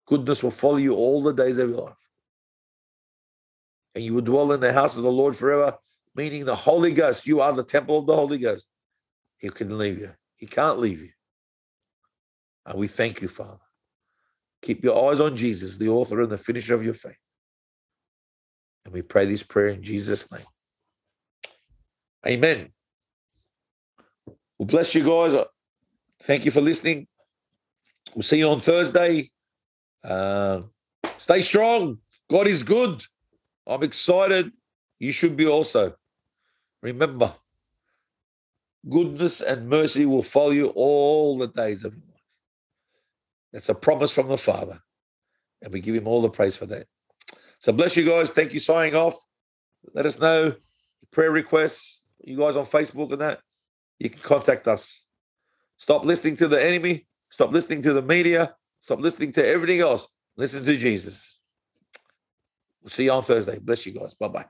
[0.06, 2.08] Goodness will follow you all the days of your life.
[3.94, 5.76] And you will dwell in the house of the Lord forever
[6.14, 7.26] meaning the Holy Ghost.
[7.26, 8.68] You are the temple of the Holy Ghost.
[9.38, 10.10] He can leave you.
[10.36, 11.10] He can't leave you.
[12.66, 13.58] And we thank you, Father.
[14.62, 17.18] Keep your eyes on Jesus, the author and the finisher of your faith.
[18.84, 20.46] And we pray this prayer in Jesus' name.
[22.26, 22.72] Amen.
[24.58, 25.44] Well, bless you guys.
[26.22, 27.06] Thank you for listening.
[28.14, 29.24] We'll see you on Thursday.
[30.02, 30.62] Uh,
[31.18, 31.98] stay strong.
[32.30, 33.02] God is good.
[33.66, 34.52] I'm excited.
[34.98, 35.94] You should be also.
[36.84, 37.32] Remember,
[38.90, 42.22] goodness and mercy will follow you all the days of your life.
[43.54, 44.78] That's a promise from the Father.
[45.62, 46.84] And we give him all the praise for that.
[47.60, 48.30] So bless you guys.
[48.30, 49.14] Thank you signing off.
[49.94, 50.54] Let us know
[51.10, 53.40] prayer requests, you guys on Facebook and that,
[53.98, 55.02] you can contact us.
[55.78, 57.06] Stop listening to the enemy.
[57.30, 58.54] Stop listening to the media.
[58.82, 60.06] Stop listening to everything else.
[60.36, 61.38] Listen to Jesus.
[62.82, 63.58] We'll see you on Thursday.
[63.58, 64.12] Bless you guys.
[64.12, 64.44] Bye bye.